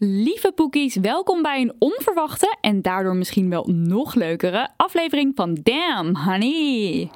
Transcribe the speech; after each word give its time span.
Lieve 0.00 0.52
Poekies, 0.52 0.96
welkom 0.96 1.42
bij 1.42 1.60
een 1.60 1.74
onverwachte 1.78 2.56
en 2.60 2.82
daardoor 2.82 3.16
misschien 3.16 3.50
wel 3.50 3.64
nog 3.66 4.14
leukere 4.14 4.68
aflevering 4.76 5.32
van 5.34 5.58
Damn 5.62 6.16
Honey. 6.16 7.10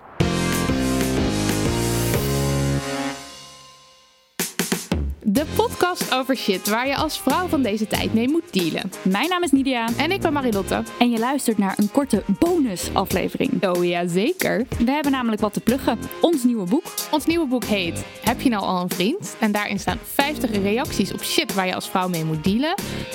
De 5.25 5.45
podcast 5.56 6.15
over 6.15 6.37
shit 6.37 6.69
waar 6.69 6.87
je 6.87 6.97
als 6.97 7.20
vrouw 7.20 7.47
van 7.47 7.62
deze 7.62 7.87
tijd 7.87 8.15
mee 8.15 8.28
moet 8.28 8.53
dealen. 8.53 8.91
Mijn 9.03 9.29
naam 9.29 9.42
is 9.42 9.51
Nidia 9.51 9.89
En 9.97 10.11
ik 10.11 10.20
ben 10.20 10.33
Marilotte. 10.33 10.83
en 10.98 11.11
je 11.11 11.19
luistert 11.19 11.59
naar 11.59 11.75
een 11.77 11.91
korte 11.91 12.23
bonusaflevering. 12.39 13.67
Oh 13.67 13.84
ja, 13.84 14.06
zeker. 14.06 14.67
We 14.79 14.91
hebben 14.91 15.12
namelijk 15.12 15.41
wat 15.41 15.53
te 15.53 15.61
pluggen. 15.61 15.98
Ons 16.20 16.45
nieuwe 16.45 16.67
boek. 16.67 16.84
Ons 17.11 17.27
nieuwe 17.27 17.47
boek 17.47 17.64
heet 17.64 18.05
Heb 18.23 18.41
je 18.41 18.48
nou 18.48 18.62
al 18.62 18.83
een 18.83 18.91
vriend? 18.91 19.37
En 19.41 19.53
daarin 19.53 19.79
staan 19.79 19.98
50 20.03 20.51
reacties 20.51 21.12
op 21.12 21.23
shit 21.23 21.55
waar 21.55 21.67
je 21.67 21.75
als 21.75 21.89
vrouw 21.89 22.09
mee 22.09 22.25
moet 22.25 22.45
dealen. 22.45 22.75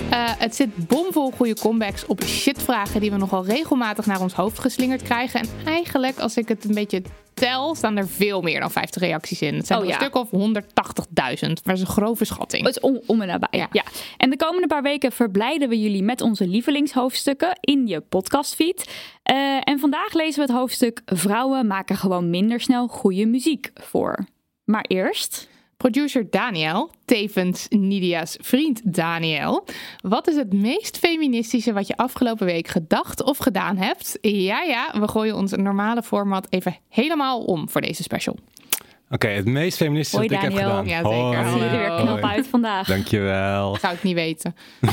Eh, 0.10 0.32
het 0.38 0.56
zit 0.56 0.88
bomvol 0.88 1.32
goede 1.32 1.56
comebacks 1.56 2.06
op 2.06 2.24
shitvragen 2.24 3.02
die 3.02 3.12
we 3.12 3.18
nogal 3.18 3.46
regelmatig 3.46 4.06
naar 4.06 4.22
ons 4.22 4.34
hoofd 4.34 4.60
geslingerd 4.60 5.02
krijgen. 5.02 5.40
En 5.40 5.48
eigenlijk, 5.66 6.20
als 6.20 6.38
ik 6.38 6.48
het 6.48 6.66
een 6.66 6.74
beetje 6.74 7.02
tel, 7.40 7.76
staan 7.76 7.98
er 7.98 8.08
veel 8.08 8.42
meer 8.42 8.60
dan 8.60 8.72
50 8.72 9.02
reacties 9.02 9.42
in. 9.42 9.56
Het 9.56 9.68
zijn 9.68 9.80
Oh, 9.80 9.86
een 9.86 9.94
stuk 9.94 10.16
of 10.16 10.30
180.000. 10.30 11.54
Dat 11.64 11.76
is 11.76 11.82
een 11.82 11.88
grove 11.88 12.26
schatting. 12.26 12.66
Het 12.66 12.76
is 12.76 12.82
om, 12.82 13.02
om 13.06 13.22
en 13.22 13.28
nabij. 13.28 13.60
Ja. 13.60 13.68
Ja. 13.72 13.84
En 14.18 14.30
de 14.30 14.38
komende 14.38 14.68
paar 14.68 14.82
weken 14.82 15.12
verblijden 15.12 15.70
we 15.70 15.80
jullie 15.80 16.04
met 16.04 16.22
onze 16.22 16.48
lievelingshoofdstukken 16.48 17.58
in 17.60 17.88
je 17.88 18.02
podcastfeed. 18.02 18.92
Eh, 19.24 19.58
en 19.64 19.80
vandaag 19.80 20.14
lezen 20.14 20.46
we 20.46 20.52
het 20.52 20.60
hoofdstuk 20.60 21.02
Vrouwen 21.06 21.68
maken 21.68 21.96
gewoon 21.96 22.30
minder 22.30 22.60
snel 22.60 22.88
goede 22.88 23.26
muziek 23.26 23.72
voor. 23.74 24.26
Maar 24.64 24.86
eerst... 24.88 25.50
Producer 25.78 26.30
Daniel, 26.30 26.92
tevens 27.06 27.66
Nidia's 27.70 28.38
vriend 28.42 28.82
Daniel. 28.84 29.66
Wat 30.02 30.28
is 30.28 30.36
het 30.36 30.54
meest 30.54 30.98
feministische 30.98 31.74
wat 31.74 31.88
je 31.88 31.98
afgelopen 31.98 32.46
week 32.46 32.68
gedacht 32.68 33.24
of 33.24 33.38
gedaan 33.38 33.78
hebt? 33.78 34.18
Ja, 34.22 34.62
ja, 34.62 35.00
we 35.00 35.08
gooien 35.08 35.36
ons 35.36 35.52
normale 35.52 36.04
format 36.04 36.48
even 36.50 36.78
helemaal 36.90 37.44
om 37.44 37.70
voor 37.70 37.82
deze 37.82 38.04
special. 38.04 38.38
Oké, 39.10 39.28
het 39.28 39.46
meest 39.46 39.78
feministische 39.78 40.18
Hoi, 40.18 40.30
wat 40.30 40.38
ik 40.38 40.44
heb 40.44 40.58
gedaan. 40.64 40.88
Ja, 40.88 40.98
zeker. 40.98 41.46
Hoi. 41.46 41.50
Zie 41.52 41.60
je 41.60 41.78
er 41.78 42.02
knap 42.02 42.24
uit 42.24 42.48
vandaag. 42.48 42.88
Dankjewel. 42.88 43.76
Zou 43.76 43.94
ik 43.94 44.04
niet 44.04 44.16
weten. 44.16 44.56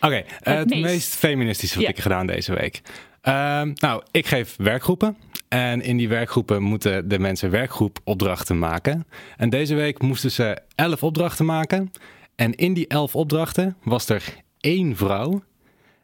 Oké, 0.00 0.24
het 0.40 0.68
meest. 0.68 0.82
meest 0.82 1.14
feministische 1.14 1.74
wat 1.74 1.84
Ja. 1.84 1.90
ik 1.90 1.96
heb 1.96 2.04
gedaan 2.04 2.26
deze 2.26 2.54
week. 2.54 2.82
Ehm, 3.20 3.72
nou, 3.74 4.02
ik 4.10 4.26
geef 4.26 4.54
werkgroepen. 4.58 5.16
En 5.48 5.80
in 5.82 5.96
die 5.96 6.08
werkgroepen 6.08 6.62
moeten 6.62 7.08
de 7.08 7.18
mensen 7.18 7.50
werkgroepopdrachten 7.50 8.58
maken. 8.58 9.06
En 9.36 9.50
deze 9.50 9.74
week 9.74 10.02
moesten 10.02 10.30
ze 10.30 10.58
elf 10.74 11.02
opdrachten 11.02 11.44
maken. 11.44 11.90
En 12.36 12.54
in 12.54 12.74
die 12.74 12.86
elf 12.88 13.14
opdrachten 13.16 13.76
was 13.82 14.08
er 14.08 14.22
één 14.60 14.96
vrouw. 14.96 15.42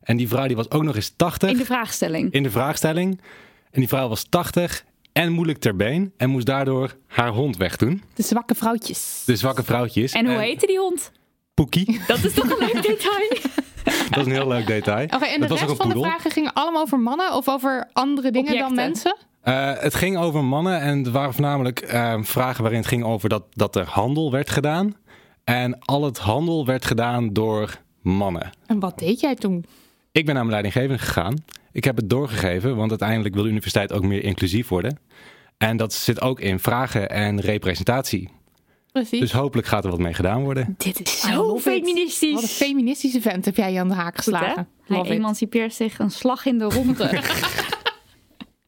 En 0.03 0.17
die 0.17 0.29
vrouw 0.29 0.47
die 0.47 0.57
was 0.57 0.71
ook 0.71 0.83
nog 0.83 0.97
eens 0.97 1.13
80 1.17 1.51
In 1.51 1.57
de 1.57 1.65
vraagstelling. 1.65 2.33
in 2.33 2.43
de 2.43 2.51
vraagstelling. 2.51 3.21
En 3.71 3.81
die 3.81 3.89
vrouw 3.89 4.09
was 4.09 4.25
80 4.29 4.85
en 5.13 5.33
moeilijk 5.33 5.59
ter 5.59 5.77
been. 5.77 6.13
En 6.17 6.31
moest 6.31 6.47
daardoor 6.47 6.97
haar 7.07 7.29
hond 7.31 7.57
wegdoen. 7.57 8.03
De 8.15 8.23
zwakke 8.23 8.55
vrouwtjes. 8.55 9.23
De 9.27 9.37
zwakke 9.37 9.63
vrouwtjes. 9.63 10.13
En 10.13 10.27
hoe 10.27 10.41
heette 10.41 10.67
die 10.67 10.79
hond? 10.79 11.13
Poekie. 11.55 12.01
Dat 12.07 12.25
is 12.25 12.33
toch 12.35 12.51
een 12.51 12.59
leuk 12.73 12.83
detail? 12.89 13.29
Dat 14.11 14.19
is 14.19 14.27
een 14.27 14.39
heel 14.39 14.49
leuk 14.49 14.67
detail. 14.67 15.05
Oké, 15.05 15.25
en 15.25 15.41
de 15.41 15.47
rest 15.47 15.63
een 15.63 15.77
van 15.77 15.89
de 15.89 15.99
vragen 15.99 16.31
gingen 16.31 16.53
allemaal 16.53 16.83
over 16.83 16.99
mannen 16.99 17.35
of 17.35 17.49
over 17.49 17.89
andere 17.93 18.31
dingen 18.31 18.59
dan 18.59 18.75
mensen? 18.75 19.17
Eh, 19.43 19.73
het 19.79 19.95
ging 19.95 20.17
over 20.17 20.45
mannen 20.45 20.81
en 20.81 21.05
er 21.05 21.11
waren 21.11 21.33
voornamelijk 21.33 21.81
eh, 21.81 22.15
vragen 22.21 22.63
waarin 22.63 22.81
het 22.81 22.89
ging 22.89 23.05
over 23.05 23.29
dat, 23.29 23.45
dat 23.51 23.77
er 23.77 23.87
handel 23.87 24.31
werd 24.31 24.51
gedaan. 24.51 24.97
En 25.45 25.79
al 25.79 26.05
het 26.05 26.19
handel 26.19 26.67
werd 26.67 26.85
gedaan 26.85 27.33
door 27.33 27.79
mannen. 28.03 28.51
En 28.67 28.81
wat 28.81 28.99
deed 28.99 29.21
jij 29.21 29.35
toen? 29.35 29.65
Ik 30.13 30.25
ben 30.25 30.35
naar 30.35 30.47
mijn 30.47 30.63
leidinggevende 30.63 31.03
gegaan. 31.03 31.45
Ik 31.73 31.85
heb 31.85 31.97
het 31.97 32.11
doorgegeven, 32.11 32.77
want 32.77 32.91
uiteindelijk 32.91 33.35
wil 33.35 33.43
de 33.43 33.49
universiteit 33.49 33.93
ook 33.93 34.03
meer 34.03 34.25
inclusief 34.25 34.69
worden. 34.69 34.99
En 35.59 35.77
dat 35.77 35.93
zit 35.93 36.21
ook 36.21 36.41
in 36.41 36.59
vragen 36.59 37.11
en 37.11 37.41
representatie. 37.41 38.29
Precies. 38.93 39.21
Dus 39.21 39.33
hopelijk 39.33 39.67
gaat 39.69 39.85
er 39.85 39.91
wat 39.91 39.99
mee 39.99 40.15
gedaan 40.15 40.43
worden. 40.43 40.75
Dit 40.79 41.01
is 41.01 41.21
zo 41.21 41.59
feministisch. 41.59 42.33
Wat 42.33 42.43
een 42.43 42.49
feministische 42.49 43.21
vent 43.21 43.45
heb 43.45 43.57
jij 43.57 43.73
je 43.73 43.79
aan 43.79 43.89
de 43.89 43.95
haak 43.95 44.15
Goed, 44.15 44.35
geslagen. 44.35 44.69
Hij 44.87 44.97
Love 44.97 45.09
it. 45.11 45.19
emancipeert 45.19 45.75
zich 45.75 45.99
een 45.99 46.11
slag 46.11 46.47
in 46.47 46.59
de 46.59 46.65
ronde. 46.65 47.11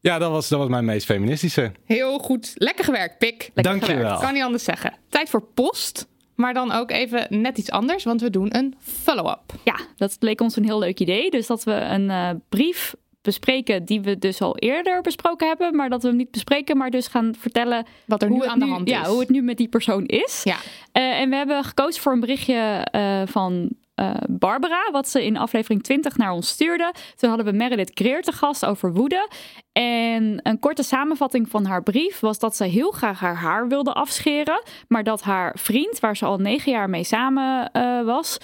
Ja, 0.01 0.17
dat 0.17 0.31
was, 0.31 0.49
dat 0.49 0.59
was 0.59 0.67
mijn 0.69 0.85
meest 0.85 1.05
feministische. 1.05 1.71
Heel 1.85 2.19
goed. 2.19 2.51
Lekker 2.55 2.83
gewerkt, 2.85 3.17
Pik. 3.17 3.49
Dankjewel. 3.53 4.19
Kan 4.19 4.33
niet 4.33 4.43
anders 4.43 4.63
zeggen. 4.63 4.93
Tijd 5.09 5.29
voor 5.29 5.41
post. 5.53 6.07
Maar 6.35 6.53
dan 6.53 6.71
ook 6.71 6.91
even 6.91 7.27
net 7.29 7.57
iets 7.57 7.71
anders, 7.71 8.03
want 8.03 8.21
we 8.21 8.29
doen 8.29 8.55
een 8.55 8.75
follow-up. 8.79 9.41
ja, 9.63 9.79
dat 9.95 10.15
leek 10.19 10.41
ons 10.41 10.55
een 10.55 10.63
heel 10.63 10.79
leuk 10.79 10.99
idee. 10.99 11.31
Dus 11.31 11.47
dat 11.47 11.63
we 11.63 11.71
een 11.71 12.09
eh, 12.09 12.29
brief 12.49 12.95
bespreken 13.25 13.85
die 13.85 14.01
we 14.01 14.19
dus 14.19 14.41
al 14.41 14.57
eerder 14.57 15.01
besproken 15.01 15.47
hebben. 15.47 15.75
Maar 15.75 15.89
dat 15.89 16.01
we 16.01 16.07
hem 16.07 16.17
niet 16.17 16.31
bespreken, 16.31 16.77
maar 16.77 16.89
dus 16.89 17.07
gaan 17.07 17.35
vertellen 17.37 17.85
Wat 18.05 18.21
er 18.21 18.29
nu 18.29 18.45
aan 18.45 18.59
de 18.59 18.65
hand 18.65 18.89
ja, 18.89 19.01
is. 19.01 19.07
hoe 19.07 19.19
het 19.19 19.29
nu 19.29 19.41
met 19.41 19.57
die 19.57 19.67
persoon 19.67 20.05
is. 20.05 20.41
Ja. 20.43 20.55
Eh, 20.91 21.19
en 21.19 21.29
we 21.29 21.35
hebben 21.35 21.63
gekozen 21.63 22.01
voor 22.01 22.11
een 22.11 22.19
berichtje 22.19 22.87
eh, 22.91 23.21
van 23.25 23.69
eh, 23.95 24.11
Barbara, 24.29 24.91
wat 24.91 25.09
ze 25.09 25.25
in 25.25 25.37
aflevering 25.37 25.83
20 25.83 26.17
naar 26.17 26.31
ons 26.31 26.47
stuurde. 26.47 26.93
Toen 27.15 27.29
hadden 27.29 27.47
we 27.47 27.57
Meredith 27.57 27.91
Greer 27.93 28.21
te 28.21 28.31
gast 28.31 28.65
over 28.65 28.93
woede. 28.93 29.29
En 29.71 30.39
een 30.43 30.59
korte 30.59 30.83
samenvatting 30.83 31.49
van 31.49 31.65
haar 31.65 31.83
brief 31.83 32.19
was 32.19 32.39
dat 32.39 32.55
ze 32.55 32.63
heel 32.63 32.91
graag 32.91 33.19
haar 33.19 33.35
haar 33.35 33.67
wilde 33.67 33.93
afscheren. 33.93 34.63
Maar 34.87 35.03
dat 35.03 35.21
haar 35.21 35.55
vriend, 35.59 35.99
waar 35.99 36.17
ze 36.17 36.25
al 36.25 36.37
negen 36.37 36.71
jaar 36.71 36.89
mee 36.89 37.03
samen 37.03 37.71
was, 38.05 38.37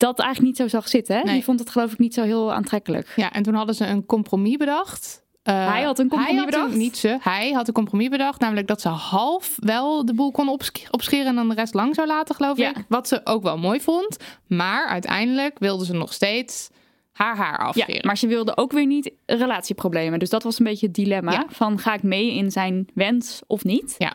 dat 0.00 0.18
eigenlijk 0.18 0.48
niet 0.48 0.56
zo 0.70 0.76
zag 0.78 0.88
zitten. 0.88 1.16
Hè? 1.16 1.22
Nee. 1.22 1.34
Die 1.34 1.44
vond 1.44 1.58
het 1.58 1.70
geloof 1.70 1.92
ik 1.92 1.98
niet 1.98 2.14
zo 2.14 2.22
heel 2.22 2.52
aantrekkelijk. 2.52 3.12
Ja, 3.16 3.32
en 3.32 3.42
toen 3.42 3.54
hadden 3.54 3.74
ze 3.74 3.86
een 3.86 4.06
compromis 4.06 4.56
bedacht. 4.56 5.22
Eh, 5.42 5.68
Hij 5.72 5.82
had 5.82 5.98
een 5.98 6.08
compromis 6.08 6.26
hij 6.34 6.44
had 6.44 6.54
een- 6.54 6.60
bedacht? 6.60 6.74
niet 6.76 6.96
ze, 6.96 7.18
hij 7.20 7.52
had 7.52 7.68
een 7.68 7.74
compromis 7.74 8.08
bedacht. 8.08 8.40
Namelijk 8.40 8.66
dat 8.66 8.80
ze 8.80 8.88
half 8.88 9.56
wel 9.56 10.04
de 10.04 10.14
boel 10.14 10.30
kon 10.30 10.48
opsch- 10.48 10.90
opscheren 10.90 11.26
en 11.26 11.34
dan 11.34 11.48
de 11.48 11.54
rest 11.54 11.74
lang 11.74 11.94
zou 11.94 12.06
laten, 12.06 12.34
geloof 12.34 12.56
Ja. 12.56 12.68
ik. 12.68 12.84
Wat 12.88 13.08
ze 13.08 13.20
ook 13.24 13.42
wel 13.42 13.58
mooi 13.58 13.80
vond. 13.80 14.16
Maar 14.46 14.86
uiteindelijk 14.86 15.58
wilde 15.58 15.84
ze 15.84 15.92
nog 15.94 16.12
steeds 16.12 16.70
haar 17.12 17.36
haar 17.36 17.58
Ja, 17.60 17.64
afscheren. 17.66 18.06
maar 18.06 18.16
ze 18.18 18.26
wilde 18.26 18.56
ook 18.56 18.72
weer 18.72 18.86
niet 18.86 19.10
relatieproblemen. 19.26 20.18
Dus 20.18 20.30
dat 20.30 20.42
was 20.42 20.58
een 20.58 20.64
beetje 20.64 20.86
het 20.86 20.94
dilemma. 20.94 21.32
Ja. 21.32 21.44
Van 21.48 21.78
ga 21.78 21.94
ik 21.94 22.02
mee 22.02 22.34
in 22.34 22.50
zijn 22.50 22.88
wens 22.94 23.42
of 23.46 23.64
niet? 23.64 23.94
Ja. 23.98 24.12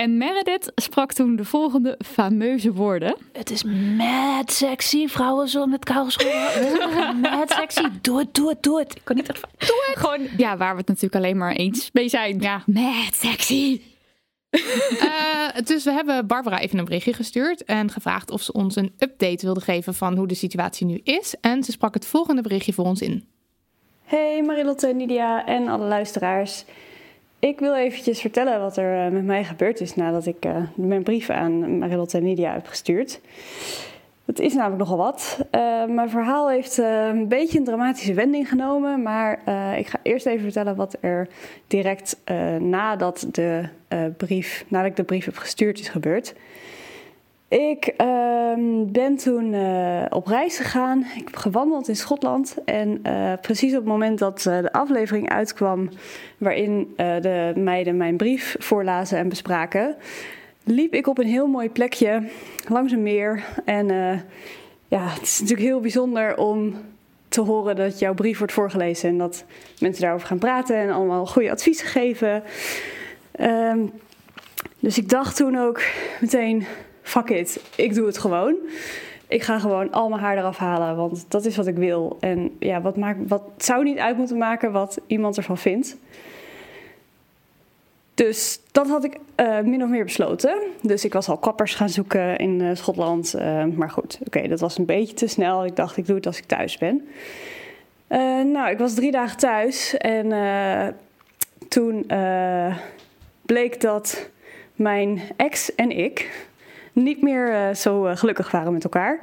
En 0.00 0.16
Meredith 0.16 0.72
sprak 0.74 1.12
toen 1.12 1.36
de 1.36 1.44
volgende 1.44 1.98
fameuze 2.04 2.72
woorden. 2.72 3.16
Het 3.32 3.50
is 3.50 3.62
mad 3.96 4.52
sexy, 4.52 5.06
vrouwen 5.06 5.48
zo 5.48 5.66
met 5.66 5.92
schoenen. 6.06 7.20
mad 7.30 7.50
sexy, 7.50 7.82
doe 8.00 8.18
het, 8.18 8.34
doe 8.34 8.48
het, 8.48 8.62
doe 8.62 8.78
het. 8.78 8.94
Ik 8.96 9.00
kan 9.04 9.16
niet 9.16 9.28
echt... 9.28 9.40
Doe 9.58 9.84
het! 9.86 9.98
Gewoon, 9.98 10.26
ja, 10.36 10.56
waar 10.56 10.72
we 10.72 10.78
het 10.78 10.88
natuurlijk 10.88 11.14
alleen 11.14 11.36
maar 11.36 11.52
eens 11.52 11.90
mee 11.92 12.08
zijn. 12.08 12.40
Ja. 12.40 12.62
Mad 12.66 13.14
sexy! 13.14 13.80
Eh, 15.00 15.62
dus 15.64 15.84
we 15.84 15.90
hebben 15.90 16.26
Barbara 16.26 16.60
even 16.60 16.78
een 16.78 16.84
berichtje 16.84 17.12
gestuurd 17.12 17.64
en 17.64 17.90
gevraagd 17.90 18.30
of 18.30 18.42
ze 18.42 18.52
ons 18.52 18.76
een 18.76 18.92
update 18.98 19.44
wilde 19.44 19.60
geven 19.60 19.94
van 19.94 20.16
hoe 20.16 20.26
de 20.26 20.34
situatie 20.34 20.86
nu 20.86 21.00
is. 21.04 21.34
En 21.40 21.62
ze 21.62 21.72
sprak 21.72 21.94
het 21.94 22.06
volgende 22.06 22.42
berichtje 22.42 22.72
voor 22.72 22.84
ons 22.84 23.00
in. 23.00 23.28
Hey 24.04 24.42
Marilotte, 24.42 24.86
Nidia 24.86 25.46
en 25.46 25.68
alle 25.68 25.86
luisteraars. 25.86 26.64
Ik 27.40 27.58
wil 27.60 27.76
eventjes 27.76 28.20
vertellen 28.20 28.60
wat 28.60 28.76
er 28.76 29.06
eh, 29.06 29.12
met 29.12 29.24
mij 29.24 29.44
gebeurd 29.44 29.80
is 29.80 29.94
nadat 29.94 30.26
ik 30.26 30.44
eh, 30.44 30.56
mijn 30.74 31.02
brief 31.02 31.30
aan 31.30 31.78
Marilotte 31.78 32.16
en 32.16 32.22
Nidia 32.22 32.52
heb 32.52 32.66
gestuurd. 32.66 33.20
Het 34.24 34.38
is 34.38 34.54
namelijk 34.54 34.78
nogal 34.78 34.96
wat. 34.96 35.38
Uh, 35.54 35.84
mijn 35.84 36.10
verhaal 36.10 36.50
heeft 36.50 36.78
een 36.78 37.28
beetje 37.28 37.58
een 37.58 37.64
dramatische 37.64 38.14
wending 38.14 38.48
genomen. 38.48 39.02
Maar 39.02 39.32
ik 39.78 39.86
ga 39.86 39.98
eerst 40.02 40.26
even 40.26 40.42
vertellen 40.42 40.76
wat 40.76 40.96
er 41.00 41.28
direct 41.66 42.16
nadat, 42.58 43.26
de, 43.30 43.68
brief, 44.16 44.64
nadat 44.68 44.90
ik 44.90 44.96
de 44.96 45.02
brief 45.02 45.24
heb 45.24 45.36
gestuurd 45.36 45.78
is 45.78 45.88
gebeurd. 45.88 46.34
Ik 47.50 47.86
ehm, 47.86 48.60
ben 48.86 49.16
toen 49.16 49.54
op 50.10 50.26
reis 50.26 50.56
gegaan. 50.56 50.98
Ik 50.98 51.24
heb 51.24 51.36
gewandeld 51.36 51.88
in 51.88 51.96
Schotland. 51.96 52.56
En 52.64 53.02
precies 53.40 53.70
op 53.70 53.78
het 53.78 53.86
moment 53.86 54.18
dat 54.18 54.40
de 54.40 54.72
aflevering 54.72 55.28
uitkwam, 55.28 55.88
waarin 56.38 56.92
de 56.96 57.52
meiden 57.56 57.96
mijn 57.96 58.16
brief 58.16 58.56
voorlazen 58.58 59.18
en 59.18 59.28
bespraken, 59.28 59.96
liep 60.64 60.94
ik 60.94 61.06
op 61.06 61.18
een 61.18 61.26
heel 61.26 61.46
mooi 61.46 61.70
plekje 61.70 62.22
langs 62.68 62.92
een 62.92 63.02
meer. 63.02 63.44
En 63.64 63.86
ja, 64.88 65.08
het 65.08 65.22
is 65.22 65.40
natuurlijk 65.40 65.68
heel 65.68 65.80
bijzonder 65.80 66.36
om 66.36 66.74
te 67.28 67.40
horen 67.40 67.76
dat 67.76 67.98
jouw 67.98 68.14
brief 68.14 68.38
wordt 68.38 68.52
voorgelezen 68.52 69.08
en 69.08 69.18
dat 69.18 69.44
mensen 69.80 70.02
daarover 70.02 70.26
gaan 70.26 70.38
praten 70.38 70.76
en 70.76 70.90
allemaal 70.90 71.26
goede 71.26 71.50
adviezen 71.50 71.86
geven. 71.86 72.42
Um, 73.40 73.90
dus 74.78 74.98
ik 74.98 75.08
dacht 75.08 75.36
toen 75.36 75.58
ook 75.58 75.82
meteen: 76.20 76.66
fuck 77.02 77.28
it, 77.28 77.62
ik 77.76 77.94
doe 77.94 78.06
het 78.06 78.18
gewoon. 78.18 78.56
Ik 79.28 79.42
ga 79.42 79.58
gewoon 79.58 79.92
al 79.92 80.08
mijn 80.08 80.20
haar 80.20 80.38
eraf 80.38 80.56
halen, 80.56 80.96
want 80.96 81.24
dat 81.28 81.44
is 81.44 81.56
wat 81.56 81.66
ik 81.66 81.76
wil. 81.76 82.16
En 82.20 82.56
ja, 82.58 82.80
wat, 82.80 82.96
maakt, 82.96 83.18
wat 83.28 83.42
zou 83.56 83.84
niet 83.84 83.98
uit 83.98 84.16
moeten 84.16 84.38
maken 84.38 84.72
wat 84.72 85.00
iemand 85.06 85.36
ervan 85.36 85.58
vindt. 85.58 85.96
Dus 88.14 88.60
dat 88.72 88.88
had 88.88 89.04
ik 89.04 89.16
uh, 89.36 89.60
min 89.60 89.82
of 89.82 89.88
meer 89.88 90.04
besloten. 90.04 90.62
Dus 90.82 91.04
ik 91.04 91.12
was 91.12 91.28
al 91.28 91.38
kappers 91.38 91.74
gaan 91.74 91.88
zoeken 91.88 92.36
in 92.36 92.60
uh, 92.60 92.74
Schotland. 92.74 93.34
Uh, 93.36 93.64
maar 93.64 93.90
goed, 93.90 94.18
oké, 94.26 94.48
dat 94.48 94.60
was 94.60 94.78
een 94.78 94.86
beetje 94.86 95.14
te 95.14 95.26
snel. 95.26 95.64
Ik 95.64 95.76
dacht, 95.76 95.96
ik 95.96 96.06
doe 96.06 96.16
het 96.16 96.26
als 96.26 96.38
ik 96.38 96.44
thuis 96.44 96.78
ben. 96.78 97.08
nou, 98.52 98.70
ik 98.70 98.78
was 98.78 98.94
drie 98.94 99.10
dagen 99.10 99.38
thuis. 99.38 99.96
En 99.96 100.32
toen 101.68 102.06
bleek 103.42 103.80
dat 103.80 104.28
mijn 104.74 105.20
ex 105.36 105.74
en 105.74 105.90
ik 105.90 106.48
niet 106.92 107.22
meer 107.22 107.74
zo 107.74 108.02
gelukkig 108.14 108.50
waren 108.50 108.72
met 108.72 108.84
elkaar. 108.84 109.20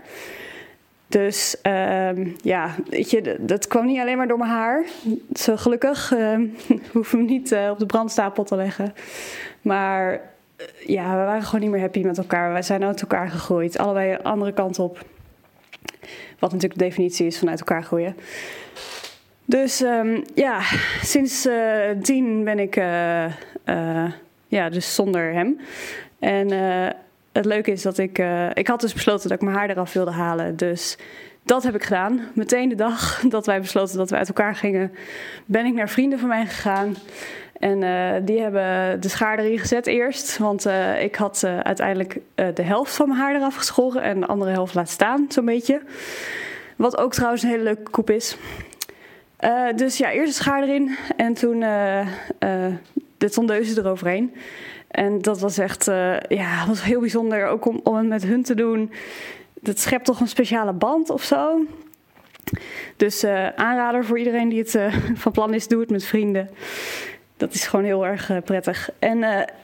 Dus 1.10 1.56
um, 1.64 2.36
ja, 2.42 2.76
weet 2.90 3.12
je, 3.12 3.38
dat 3.40 3.68
kwam 3.68 3.86
niet 3.86 4.00
alleen 4.00 4.18
maar 4.18 4.28
door 4.28 4.38
mijn 4.38 4.50
haar. 4.50 4.84
Zo 5.34 5.56
gelukkig 5.56 6.12
uh, 6.12 6.40
hoeven 6.92 7.18
we 7.20 7.24
niet 7.26 7.52
uh, 7.52 7.70
op 7.70 7.80
de 7.80 7.86
brandstapel 7.86 8.44
te 8.44 8.56
leggen. 8.56 8.94
Maar 9.62 10.22
ja, 10.86 11.10
we 11.10 11.26
waren 11.26 11.44
gewoon 11.44 11.62
niet 11.62 11.70
meer 11.70 11.80
happy 11.80 12.02
met 12.02 12.18
elkaar. 12.18 12.54
We 12.54 12.62
zijn 12.62 12.84
uit 12.84 13.02
elkaar 13.02 13.30
gegroeid, 13.30 13.78
allebei 13.78 14.18
andere 14.24 14.54
kant 14.54 14.80
op. 14.80 15.06
Wat 16.40 16.52
natuurlijk 16.52 16.80
de 16.80 16.86
definitie 16.86 17.26
is 17.26 17.38
van 17.38 17.50
uit 17.50 17.60
elkaar 17.60 17.84
groeien. 17.84 18.16
Dus 19.46 19.82
um, 19.82 20.24
ja, 20.36 20.62
sinds 21.02 21.48
tien 22.02 22.44
ben 22.44 22.60
ik 22.60 22.76
ja, 24.48 24.70
dus 24.70 24.96
zonder 24.96 25.34
hem. 25.34 25.60
En 26.20 26.48
het 27.38 27.46
leuke 27.46 27.72
is 27.72 27.82
dat 27.82 27.98
ik. 27.98 28.20
Uh, 28.20 28.50
ik 28.54 28.68
had 28.68 28.82
dus 28.82 28.94
besloten 28.94 29.30
dat 29.30 29.38
ik 29.38 29.44
mijn 29.44 29.58
haar 29.58 29.70
eraf 29.70 29.94
wilde 29.94 30.12
halen. 30.12 30.56
Dus 30.58 30.98
dat 31.44 31.64
heb 31.64 31.76
ik 31.76 31.84
gedaan. 31.84 32.22
Meteen 32.34 32.70
de 32.70 32.76
dag 32.76 33.20
dat 33.30 33.46
wij 33.46 33.62
besloten 33.62 33.98
dat 33.98 34.10
we 34.10 34.16
uit 34.16 34.28
elkaar 34.28 34.56
gingen, 34.56 34.92
ben 35.46 35.66
ik 35.66 35.74
naar 35.74 35.90
vrienden 35.90 36.20
van 36.20 36.28
mij 36.28 36.46
gegaan. 36.46 36.96
En 37.60 37.82
uh, 37.82 38.14
die 38.22 38.42
hebben 38.42 39.02
de 39.02 39.10
schaar 39.10 39.40
erin 39.40 39.60
gezet 39.60 39.88
eerst. 39.88 40.38
Want 40.38 40.66
uh, 40.66 41.04
ik 41.04 41.16
had 41.16 41.44
uiteindelijk 41.44 42.20
de 42.36 42.62
helft 42.62 42.96
van 42.96 43.08
mijn 43.08 43.20
haar 43.20 43.36
eraf 43.36 43.56
geschoren 43.56 44.02
en 44.02 44.20
de 44.20 44.26
andere 44.26 44.52
helft 44.52 44.74
laten 44.74 44.94
staan, 44.94 45.26
zo'n 45.30 45.46
beetje. 45.46 45.82
Wat 46.76 46.98
ook 46.98 47.14
trouwens 47.14 47.44
een 47.44 47.50
hele 47.50 47.64
leuke 47.64 47.92
koep 47.92 48.10
is. 48.10 48.38
dus 49.76 49.98
ja, 49.98 50.12
eerst 50.12 50.38
de 50.38 50.44
schaar 50.44 50.64
erin 50.64 50.98
en 51.16 51.34
toen 51.34 51.60
de 53.18 53.30
tondeuzen 53.30 53.78
eroverheen. 53.78 54.34
En 54.98 55.22
dat 55.22 55.40
was 55.40 55.58
echt 55.58 55.88
uh, 55.88 56.20
ja, 56.20 56.68
was 56.68 56.84
heel 56.84 57.00
bijzonder, 57.00 57.48
ook 57.48 57.66
om, 57.66 57.80
om 57.84 57.96
het 57.96 58.08
met 58.08 58.24
hun 58.24 58.44
te 58.44 58.56
doen. 58.56 58.92
Dat 59.54 59.80
schept 59.80 60.06
toch 60.06 60.20
een 60.20 60.28
speciale 60.28 60.74
band 60.74 61.10
of 61.10 61.24
zo. 61.24 61.66
Dus 62.96 63.24
uh, 63.24 63.48
aanrader 63.48 64.06
voor 64.06 64.18
iedereen 64.18 64.50
die 64.50 64.60
het 64.60 64.74
uh, 64.74 64.96
van 65.24 65.32
plan 65.32 65.54
is, 65.54 65.68
doe 65.68 65.80
het 65.80 65.90
met 65.90 66.06
vrienden. 66.06 66.50
Dat 67.38 67.54
is 67.54 67.68
gewoon 67.68 67.86
heel 67.86 68.06
erg 68.06 68.32
prettig. 68.44 68.90
En 69.00 69.20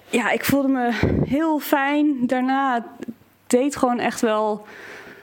ja, 0.10 0.32
ik 0.32 0.46
voelde 0.46 0.68
me 0.68 0.92
heel 1.26 1.60
fijn. 1.60 2.28
Daarna 2.28 2.74
het 2.74 3.08
deed 3.48 3.76
gewoon 3.76 4.00
echt 4.00 4.22
wel. 4.22 4.66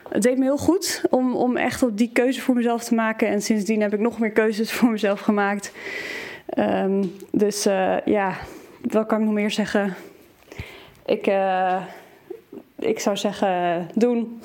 Het 0.09 0.21
deed 0.21 0.37
me 0.37 0.43
heel 0.43 0.57
goed 0.57 1.03
om, 1.09 1.35
om 1.35 1.57
echt 1.57 1.83
op 1.83 1.97
die 1.97 2.09
keuze 2.13 2.41
voor 2.41 2.55
mezelf 2.55 2.83
te 2.83 2.95
maken. 2.95 3.27
En 3.27 3.41
sindsdien 3.41 3.81
heb 3.81 3.93
ik 3.93 3.99
nog 3.99 4.19
meer 4.19 4.31
keuzes 4.31 4.71
voor 4.77 4.89
mezelf 4.89 5.19
gemaakt. 5.19 5.71
Um, 6.57 7.15
dus 7.31 7.63
ja, 8.05 8.37
wat 8.81 9.07
kan 9.07 9.19
ik 9.19 9.25
nog 9.25 9.33
meer 9.33 9.51
zeggen? 9.51 9.95
Ik, 11.05 11.27
uh, 11.27 11.81
ik 12.79 12.99
zou 12.99 13.17
zeggen, 13.17 13.89
doen. 13.93 14.41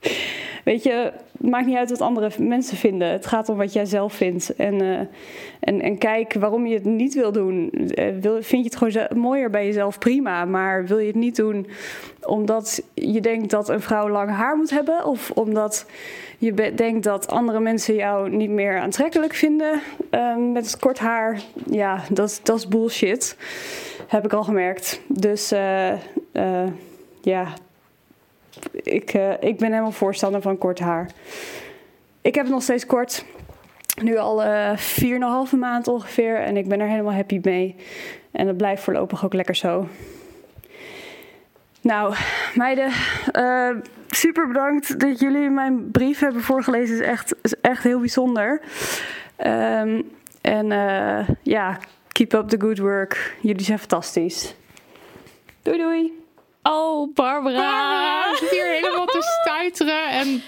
Weet 0.64 0.82
je, 0.82 1.12
het 1.40 1.50
maakt 1.50 1.66
niet 1.66 1.76
uit 1.76 1.90
wat 1.90 2.00
andere 2.00 2.30
mensen 2.38 2.76
vinden. 2.76 3.08
Het 3.08 3.26
gaat 3.26 3.48
om 3.48 3.56
wat 3.56 3.72
jij 3.72 3.84
zelf 3.84 4.12
vindt. 4.12 4.54
En, 4.56 4.82
uh, 4.82 4.98
en, 5.60 5.80
en 5.80 5.98
kijk 5.98 6.34
waarom 6.34 6.66
je 6.66 6.74
het 6.74 6.84
niet 6.84 7.14
wil 7.14 7.32
doen. 7.32 7.70
Uh, 7.74 8.04
wil, 8.20 8.42
vind 8.42 8.64
je 8.64 8.70
het 8.70 8.76
gewoon 8.76 9.22
mooier 9.22 9.50
bij 9.50 9.66
jezelf, 9.66 9.98
prima. 9.98 10.44
Maar 10.44 10.86
wil 10.86 10.98
je 10.98 11.06
het 11.06 11.16
niet 11.16 11.36
doen 11.36 11.66
omdat 12.22 12.82
je 12.94 13.20
denkt 13.20 13.50
dat 13.50 13.68
een 13.68 13.80
vrouw 13.80 14.08
lang 14.08 14.30
haar 14.30 14.56
moet 14.56 14.70
hebben? 14.70 15.04
Of 15.04 15.30
omdat 15.30 15.86
je 16.38 16.74
denkt 16.74 17.04
dat 17.04 17.28
andere 17.28 17.60
mensen 17.60 17.94
jou 17.94 18.30
niet 18.30 18.50
meer 18.50 18.78
aantrekkelijk 18.78 19.34
vinden 19.34 19.80
uh, 20.10 20.36
met 20.36 20.78
kort 20.78 20.98
haar? 20.98 21.40
Ja, 21.70 22.02
dat, 22.10 22.40
dat 22.42 22.56
is 22.56 22.68
bullshit. 22.68 23.36
Heb 24.06 24.24
ik 24.24 24.32
al 24.32 24.44
gemerkt. 24.44 25.00
Dus 25.08 25.52
uh, 25.52 25.92
ja, 27.22 27.46
ik, 28.72 29.14
uh, 29.14 29.30
ik 29.40 29.58
ben 29.58 29.70
helemaal 29.70 29.92
voorstander 29.92 30.42
van 30.42 30.58
kort 30.58 30.78
haar. 30.78 31.10
Ik 32.20 32.34
heb 32.34 32.44
het 32.44 32.52
nog 32.52 32.62
steeds 32.62 32.86
kort. 32.86 33.24
Nu 34.02 34.16
al 34.16 34.44
uh, 34.44 34.78
4,5 35.52 35.58
maand 35.58 35.88
ongeveer. 35.88 36.36
En 36.36 36.56
ik 36.56 36.68
ben 36.68 36.80
er 36.80 36.88
helemaal 36.88 37.14
happy 37.14 37.40
mee. 37.42 37.76
En 38.30 38.46
dat 38.46 38.56
blijft 38.56 38.82
voorlopig 38.82 39.24
ook 39.24 39.34
lekker 39.34 39.56
zo. 39.56 39.88
Nou, 41.82 42.14
meiden, 42.54 42.92
uh, 43.32 43.76
super 44.08 44.46
bedankt 44.46 45.00
dat 45.00 45.20
jullie 45.20 45.50
mijn 45.50 45.90
brief 45.90 46.18
hebben 46.18 46.42
voorgelezen. 46.42 46.94
Het 46.94 47.02
is 47.02 47.08
echt, 47.08 47.34
is 47.42 47.54
echt 47.60 47.82
heel 47.82 47.98
bijzonder. 47.98 48.60
Um, 49.46 50.10
en 50.40 50.66
ja, 51.42 51.78
keep 52.08 52.32
up 52.32 52.48
the 52.48 52.60
good 52.60 52.78
work. 52.78 53.36
Jullie 53.40 53.64
zijn 53.64 53.78
fantastisch. 53.78 54.54
Doei 55.62 55.78
doei. 55.78 56.12
Oh, 56.62 57.14
Barbara. 57.14 57.56
Barbara 57.56 58.36
zit 58.36 58.50
hier 58.50 58.64
helemaal 58.64 59.06
te 59.06 59.38
stuiteren 59.40 60.08
en 60.08 60.42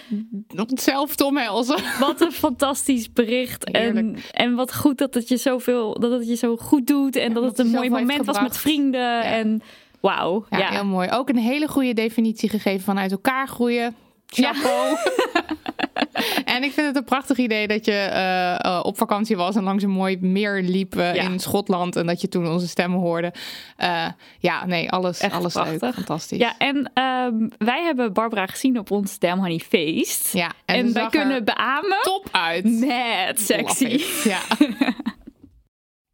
onszelf 0.69 1.14
te 1.14 1.25
omhelzen. 1.25 1.78
Wat 2.00 2.21
een 2.21 2.33
fantastisch 2.33 3.12
bericht. 3.12 3.64
En, 3.64 4.16
en 4.31 4.54
wat 4.54 4.75
goed 4.75 4.99
dat 4.99 5.14
het 5.14 5.28
je 5.28 5.37
zoveel, 5.37 6.00
dat 6.00 6.11
het 6.11 6.28
je 6.28 6.37
zo 6.37 6.57
goed 6.57 6.87
doet. 6.87 7.16
En 7.16 7.33
dat 7.33 7.45
het 7.45 7.59
een 7.59 7.71
mooi 7.71 7.90
moment 7.90 8.26
was 8.26 8.40
met 8.40 8.59
vrienden. 8.59 9.00
Ja. 9.00 9.23
En 9.23 9.62
wauw. 10.00 10.47
Ja, 10.50 10.59
ja, 10.59 10.71
heel 10.71 10.85
mooi. 10.85 11.11
Ook 11.11 11.28
een 11.28 11.37
hele 11.37 11.69
goede 11.69 11.92
definitie 11.92 12.49
gegeven 12.49 12.85
van 12.85 12.99
uit 12.99 13.12
elkaar 13.12 13.49
groeien. 13.49 13.97
Chapeau. 14.32 14.96
en 16.54 16.62
ik 16.62 16.72
vind 16.72 16.86
het 16.86 16.96
een 16.96 17.04
prachtig 17.04 17.36
idee 17.36 17.68
dat 17.68 17.84
je 17.84 18.08
uh, 18.12 18.70
uh, 18.72 18.80
op 18.82 18.96
vakantie 18.96 19.36
was 19.36 19.56
en 19.56 19.62
langs 19.62 19.82
een 19.82 19.90
mooi 19.90 20.18
meer 20.20 20.62
liep 20.62 20.94
uh, 20.94 21.14
ja. 21.14 21.22
in 21.22 21.38
Schotland. 21.38 21.96
En 21.96 22.06
dat 22.06 22.20
je 22.20 22.28
toen 22.28 22.48
onze 22.48 22.68
stemmen 22.68 23.00
hoorde. 23.00 23.32
ja, 24.38 24.66
nee, 24.66 24.90
alles, 24.90 25.20
Echt 25.20 25.34
alles 25.34 25.52
prachtig. 25.52 25.80
leuk. 25.80 25.94
Fantastisch. 25.94 26.38
Ja, 26.38 26.54
en 26.58 26.76
um, 26.76 27.50
wij 27.58 27.82
hebben 27.82 28.12
Barbara 28.12 28.46
gezien 28.46 28.78
op 28.78 28.90
ons 28.90 29.18
Damn 29.18 29.40
Honey 29.40 29.58
feest. 29.58 30.32
Ja, 30.32 30.52
en, 30.64 30.76
en 30.76 30.92
wij 30.92 31.08
kunnen 31.08 31.44
beamen. 31.44 31.98
Top 32.02 32.28
uit. 32.30 32.64
Net 32.64 33.40
sexy. 33.40 34.02
Ja. 34.24 34.40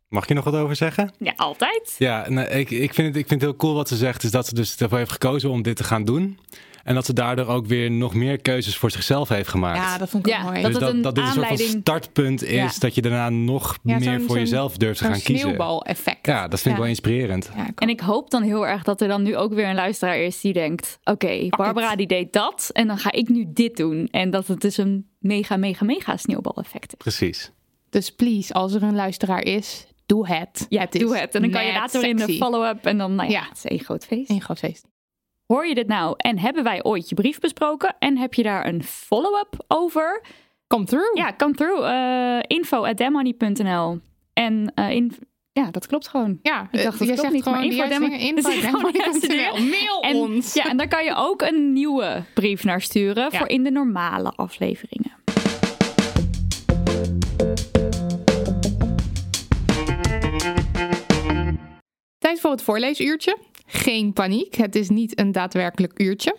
Mag 0.08 0.22
ik 0.22 0.28
je 0.28 0.34
nog 0.34 0.44
wat 0.44 0.54
over 0.54 0.76
zeggen? 0.76 1.12
Ja, 1.18 1.32
altijd. 1.36 1.94
Ja, 1.98 2.28
nou, 2.28 2.48
ik, 2.48 2.70
ik, 2.70 2.94
vind 2.94 3.08
het, 3.08 3.16
ik 3.16 3.28
vind 3.28 3.40
het 3.40 3.50
heel 3.50 3.56
cool 3.56 3.74
wat 3.74 3.88
ze 3.88 3.96
zegt. 3.96 4.22
Is 4.22 4.30
dat 4.30 4.46
ze 4.46 4.54
dus 4.54 4.76
ervoor 4.76 4.98
heeft 4.98 5.10
gekozen 5.10 5.50
om 5.50 5.62
dit 5.62 5.76
te 5.76 5.84
gaan 5.84 6.04
doen. 6.04 6.38
En 6.84 6.94
dat 6.94 7.06
ze 7.06 7.12
daardoor 7.12 7.46
ook 7.46 7.66
weer 7.66 7.90
nog 7.90 8.14
meer 8.14 8.40
keuzes 8.40 8.76
voor 8.76 8.90
zichzelf 8.90 9.28
heeft 9.28 9.48
gemaakt. 9.48 9.78
Ja, 9.78 9.98
dat 9.98 10.08
vond 10.08 10.26
ik 10.26 10.32
ja, 10.32 10.42
mooi. 10.42 10.62
Dus 10.62 10.72
dat, 10.72 10.80
dat, 10.80 11.02
dat 11.02 11.14
dit 11.14 11.24
een 11.24 11.32
soort 11.32 11.46
van 11.46 11.56
startpunt 11.56 12.42
is. 12.42 12.50
Ja. 12.50 12.70
Dat 12.78 12.94
je 12.94 13.02
daarna 13.02 13.28
nog 13.28 13.78
Ja, 13.82 13.98
meer 13.98 14.20
voor 14.20 14.38
jezelf 14.38 14.76
durft 14.76 14.98
te 14.98 15.04
gaan 15.04 15.20
kiezen. 15.20 15.38
sneeuwbal-effect. 15.38 16.26
Ja, 16.26 16.48
dat 16.48 16.60
vind 16.60 16.74
ik 16.74 16.80
wel 16.80 16.90
inspirerend. 16.90 17.50
Ja, 17.56 17.66
ik 17.68 17.80
En 17.80 17.88
ik 17.88 18.00
hoop 18.00 18.30
dan 18.30 18.42
heel 18.42 18.66
erg 18.66 18.82
dat 18.82 19.00
er 19.00 19.08
dan 19.08 19.22
nu 19.22 19.36
ook 19.36 19.54
weer 19.54 19.68
een 19.68 19.74
luisteraar 19.74 20.18
is 20.18 20.40
die 20.40 20.52
denkt: 20.52 20.98
Oké, 21.04 21.46
Barbara 21.48 21.96
die 21.96 22.06
deed 22.06 22.32
dat 22.32 22.70
en 22.72 22.86
dan 22.86 22.98
ga 22.98 23.12
ik 23.12 23.28
nu 23.28 23.44
dit 23.48 23.76
doen. 23.76 24.08
En 24.10 24.30
dat 24.30 24.46
het 24.46 24.60
dus 24.60 24.76
een 24.76 25.08
mega, 25.18 25.56
mega, 25.56 25.84
mega 25.84 26.16
sneeuwbaleffect 26.16 26.92
is. 26.92 26.98
Precies. 26.98 27.50
Dus 27.90 28.10
please, 28.10 28.52
als 28.52 28.74
er 28.74 28.82
een 28.82 28.94
luisteraar 28.94 29.42
is, 29.42 29.86
doe 30.08 30.26
het. 30.28 30.66
Ja, 30.68 30.80
het 30.80 30.94
is 30.94 31.00
doe 31.00 31.16
het. 31.16 31.34
En 31.34 31.40
dan 31.42 31.50
kan 31.50 31.66
je 31.66 31.72
later 31.72 32.04
in 32.04 32.16
de 32.16 32.32
follow-up 32.32 32.86
en 32.86 32.98
dan, 32.98 33.14
nou 33.14 33.30
ja, 33.30 33.38
Ja. 33.40 33.48
het 33.48 33.56
is 33.56 33.64
één 33.64 33.80
groot 33.80 34.04
feest. 34.04 34.30
Een 34.30 34.40
groot 34.40 34.58
feest. 34.58 34.86
Hoor 35.46 35.66
je 35.66 35.74
dit 35.74 35.86
nou 35.86 36.14
en 36.16 36.38
hebben 36.38 36.64
wij 36.64 36.84
ooit 36.84 37.08
je 37.08 37.14
brief 37.14 37.38
besproken 37.38 37.96
en 37.98 38.16
heb 38.16 38.34
je 38.34 38.42
daar 38.42 38.66
een 38.66 38.82
follow-up 38.84 39.64
over? 39.68 40.22
Come 40.66 40.84
through. 40.84 41.16
Ja, 41.16 41.34
come 41.36 41.54
through. 41.54 41.82
Uh, 41.82 42.38
info 42.46 42.84
at. 42.84 43.00
En 44.32 44.72
uh, 44.74 44.90
in, 44.90 45.12
ja, 45.52 45.70
dat 45.70 45.86
klopt 45.86 46.08
gewoon. 46.08 46.38
Ja, 46.42 46.68
ik 46.70 46.82
dacht 46.82 46.98
dat 46.98 47.08
je 47.08 47.14
klopt 47.14 47.20
zegt 47.20 47.32
niet, 47.32 47.42
gewoon 47.42 47.58
maar 47.58 47.66
info. 48.20 49.60
Mail 49.70 50.02
En, 50.02 50.16
ons. 50.16 50.54
ja, 50.54 50.64
en 50.64 50.76
daar 50.76 50.88
kan 50.88 51.04
je 51.04 51.14
ook 51.16 51.42
een 51.42 51.72
nieuwe 51.72 52.24
brief 52.34 52.64
naar 52.64 52.80
sturen 52.80 53.28
Ja. 53.30 53.38
voor 53.38 53.48
in 53.48 53.62
de 53.62 53.70
normale 53.70 54.30
afleveringen. 54.30 55.12
Tijd 62.38 62.50
voor 62.50 62.58
het 62.58 62.66
voorleesuurtje. 62.68 63.36
Geen 63.66 64.12
paniek, 64.12 64.54
het 64.54 64.74
is 64.74 64.88
niet 64.88 65.18
een 65.18 65.32
daadwerkelijk 65.32 66.00
uurtje. 66.00 66.36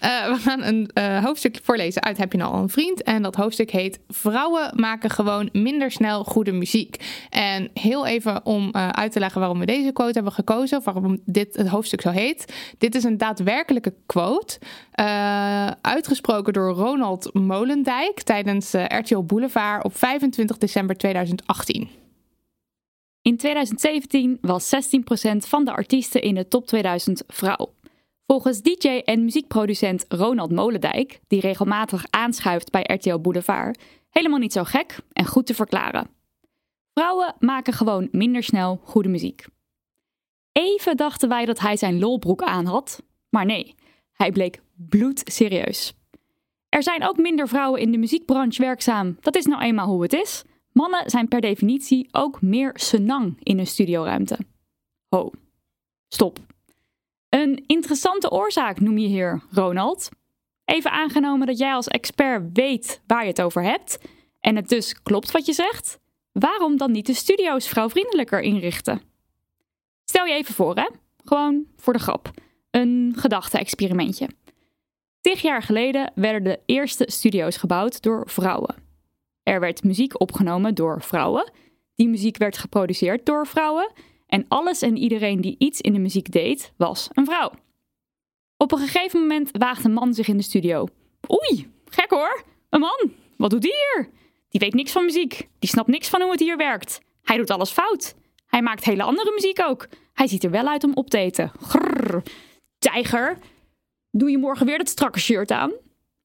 Eh, 0.00 0.26
we 0.26 0.36
gaan 0.36 0.62
een 0.62 0.90
eh, 0.94 1.24
hoofdstuk 1.24 1.58
voorlezen 1.62 2.02
uit 2.02 2.18
Heb 2.18 2.32
je 2.32 2.38
nou 2.38 2.52
al 2.54 2.62
een 2.62 2.68
vriend? 2.68 3.02
En 3.02 3.22
dat 3.22 3.34
hoofdstuk 3.34 3.70
heet 3.70 3.98
Vrouwen 4.08 4.72
maken 4.74 5.10
gewoon 5.10 5.48
minder 5.52 5.90
snel 5.90 6.24
goede 6.24 6.52
muziek. 6.52 6.96
En 7.30 7.70
heel 7.74 8.06
even 8.06 8.46
om 8.46 8.70
eh, 8.70 8.88
uit 8.88 9.12
te 9.12 9.18
leggen 9.18 9.40
waarom 9.40 9.58
we 9.58 9.66
deze 9.66 9.92
quote 9.92 10.12
hebben 10.12 10.32
gekozen, 10.32 10.78
of 10.78 10.84
waarom 10.84 11.20
dit 11.24 11.56
het 11.56 11.68
hoofdstuk 11.68 12.00
zo 12.00 12.10
heet. 12.10 12.54
Dit 12.78 12.94
is 12.94 13.04
een 13.04 13.18
daadwerkelijke 13.18 13.94
quote, 14.06 14.58
uitgesproken 15.80 16.52
door 16.52 16.72
Ronald 16.72 17.34
Molendijk 17.34 18.22
tijdens 18.22 18.72
RTL 18.72 19.22
Boulevard 19.22 19.84
op 19.84 19.96
25 19.96 20.58
december 20.58 20.96
2018. 20.96 22.01
In 23.22 23.36
2017 23.36 24.38
was 24.40 24.74
16% 24.74 25.36
van 25.36 25.64
de 25.64 25.72
artiesten 25.72 26.22
in 26.22 26.34
de 26.34 26.48
top 26.48 26.66
2000 26.66 27.22
vrouw. 27.26 27.74
Volgens 28.26 28.62
DJ 28.62 28.88
en 28.88 29.24
muziekproducent 29.24 30.04
Ronald 30.08 30.50
Molendijk, 30.50 31.20
die 31.26 31.40
regelmatig 31.40 32.04
aanschuift 32.10 32.70
bij 32.70 32.82
RTL 32.82 33.18
Boulevard, 33.18 33.82
helemaal 34.10 34.38
niet 34.38 34.52
zo 34.52 34.64
gek 34.64 34.98
en 35.12 35.26
goed 35.26 35.46
te 35.46 35.54
verklaren. 35.54 36.10
Vrouwen 36.94 37.34
maken 37.38 37.72
gewoon 37.72 38.08
minder 38.10 38.42
snel 38.42 38.80
goede 38.84 39.08
muziek. 39.08 39.46
Even 40.52 40.96
dachten 40.96 41.28
wij 41.28 41.44
dat 41.44 41.58
hij 41.58 41.76
zijn 41.76 41.98
lolbroek 41.98 42.42
aan 42.42 42.66
had, 42.66 43.02
maar 43.28 43.44
nee, 43.44 43.74
hij 44.12 44.32
bleek 44.32 44.60
bloedserieus. 44.76 45.94
Er 46.68 46.82
zijn 46.82 47.08
ook 47.08 47.16
minder 47.16 47.48
vrouwen 47.48 47.80
in 47.80 47.90
de 47.90 47.98
muziekbranche 47.98 48.62
werkzaam, 48.62 49.16
dat 49.20 49.36
is 49.36 49.44
nou 49.44 49.62
eenmaal 49.62 49.86
hoe 49.86 50.02
het 50.02 50.12
is. 50.12 50.44
Mannen 50.72 51.10
zijn 51.10 51.28
per 51.28 51.40
definitie 51.40 52.08
ook 52.12 52.42
meer 52.42 52.72
senang 52.74 53.36
in 53.42 53.58
een 53.58 53.66
studioruimte. 53.66 54.38
Ho, 55.08 55.30
stop. 56.08 56.38
Een 57.28 57.64
interessante 57.66 58.30
oorzaak 58.30 58.80
noem 58.80 58.98
je 58.98 59.06
hier, 59.06 59.42
Ronald. 59.50 60.08
Even 60.64 60.90
aangenomen 60.90 61.46
dat 61.46 61.58
jij 61.58 61.72
als 61.72 61.88
expert 61.88 62.42
weet 62.52 63.00
waar 63.06 63.22
je 63.22 63.28
het 63.28 63.42
over 63.42 63.62
hebt 63.62 63.98
en 64.40 64.56
het 64.56 64.68
dus 64.68 65.02
klopt 65.02 65.30
wat 65.30 65.46
je 65.46 65.52
zegt, 65.52 65.98
waarom 66.32 66.76
dan 66.76 66.92
niet 66.92 67.06
de 67.06 67.14
studio's 67.14 67.68
vrouwvriendelijker 67.68 68.40
inrichten? 68.40 69.02
Stel 70.04 70.24
je 70.24 70.34
even 70.34 70.54
voor, 70.54 70.76
hè? 70.76 70.88
Gewoon 71.24 71.66
voor 71.76 71.92
de 71.92 71.98
grap. 71.98 72.30
Een 72.70 73.12
gedachte-experimentje. 73.16 74.28
Tig 75.20 75.42
jaar 75.42 75.62
geleden 75.62 76.12
werden 76.14 76.44
de 76.44 76.60
eerste 76.66 77.04
studio's 77.06 77.56
gebouwd 77.56 78.02
door 78.02 78.28
vrouwen. 78.28 78.74
Er 79.42 79.60
werd 79.60 79.84
muziek 79.84 80.20
opgenomen 80.20 80.74
door 80.74 81.02
vrouwen. 81.02 81.50
Die 81.94 82.08
muziek 82.08 82.36
werd 82.36 82.58
geproduceerd 82.58 83.26
door 83.26 83.46
vrouwen. 83.46 83.92
En 84.26 84.44
alles 84.48 84.82
en 84.82 84.96
iedereen 84.96 85.40
die 85.40 85.54
iets 85.58 85.80
in 85.80 85.92
de 85.92 85.98
muziek 85.98 86.32
deed, 86.32 86.72
was 86.76 87.08
een 87.12 87.24
vrouw. 87.24 87.50
Op 88.56 88.72
een 88.72 88.78
gegeven 88.78 89.20
moment 89.20 89.50
waagt 89.52 89.84
een 89.84 89.92
man 89.92 90.14
zich 90.14 90.28
in 90.28 90.36
de 90.36 90.42
studio. 90.42 90.86
Oei, 91.30 91.70
gek 91.84 92.10
hoor. 92.10 92.42
Een 92.68 92.80
man. 92.80 93.12
Wat 93.36 93.50
doet 93.50 93.62
die 93.62 93.72
hier? 93.72 94.08
Die 94.48 94.60
weet 94.60 94.74
niks 94.74 94.92
van 94.92 95.04
muziek. 95.04 95.48
Die 95.58 95.68
snapt 95.68 95.88
niks 95.88 96.08
van 96.08 96.22
hoe 96.22 96.30
het 96.30 96.40
hier 96.40 96.56
werkt. 96.56 97.00
Hij 97.22 97.36
doet 97.36 97.50
alles 97.50 97.70
fout. 97.70 98.14
Hij 98.46 98.62
maakt 98.62 98.84
hele 98.84 99.02
andere 99.02 99.32
muziek 99.34 99.60
ook. 99.62 99.88
Hij 100.12 100.26
ziet 100.26 100.44
er 100.44 100.50
wel 100.50 100.66
uit 100.66 100.84
om 100.84 100.94
op 100.94 101.10
te 101.10 101.18
eten. 101.18 101.52
Tijger, 102.78 103.38
doe 104.10 104.30
je 104.30 104.38
morgen 104.38 104.66
weer 104.66 104.78
dat 104.78 104.88
strakke 104.88 105.20
shirt 105.20 105.50
aan? 105.50 105.72